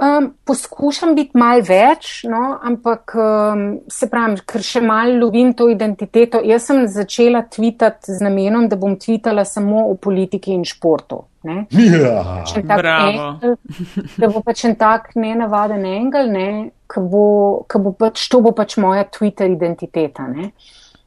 [0.00, 5.66] Um, poskušam biti mal več, no, ampak um, se pravi, ker še mal lovim to
[5.68, 6.40] identiteto.
[6.48, 11.20] Jaz sem začela tvitati z namenom, da bom tvitala samo o politiki in športu.
[11.44, 11.58] Ja,
[12.48, 13.56] engel,
[14.16, 16.48] da bo pač en tak nenavaden engel, ne,
[16.88, 17.26] ki bo,
[17.66, 20.24] bo pač, to bo pač moja Twitter identiteta.
[20.30, 20.54] Ne.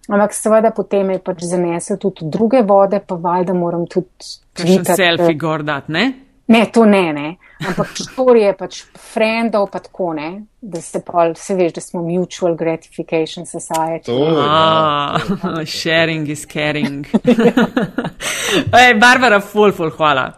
[0.06, 4.38] Ampak seveda potem je pač zanesel tudi druge vode, pa valjda moram tudi.
[4.56, 6.06] Kaj še selfie gordat, ne?
[6.48, 7.36] Ne, to ne, ne.
[7.68, 8.82] Ampak štorije pač
[9.14, 10.30] frendov pa tako ne,
[10.62, 14.12] da se pa, se veš, da smo mutual gratification society.
[14.12, 15.66] To, ah, ja.
[15.80, 17.06] sharing is caring.
[18.82, 20.32] Ej, Barbara, full, full, hvala.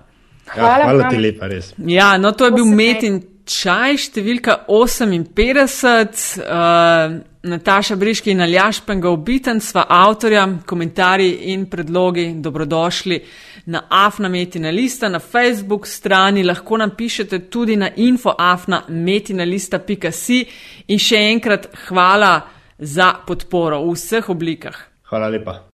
[0.47, 1.73] Hvala, ja, hvala ti lepa, res.
[1.77, 6.43] Ja, no to je bil metin čaj, številka 58.
[6.43, 7.17] Uh,
[7.47, 13.21] Nataša Briški in Aljaš Pengovbiten sva avtorja, komentarji in predlogi dobrodošli
[13.68, 20.48] na Afna Metina Lista, na Facebook strani, lahko nam pišete tudi na infoafnametinalista.si
[20.88, 22.41] in še enkrat hvala
[22.80, 24.76] za podporo v vseh oblikah.
[25.11, 25.60] Hvala lepa.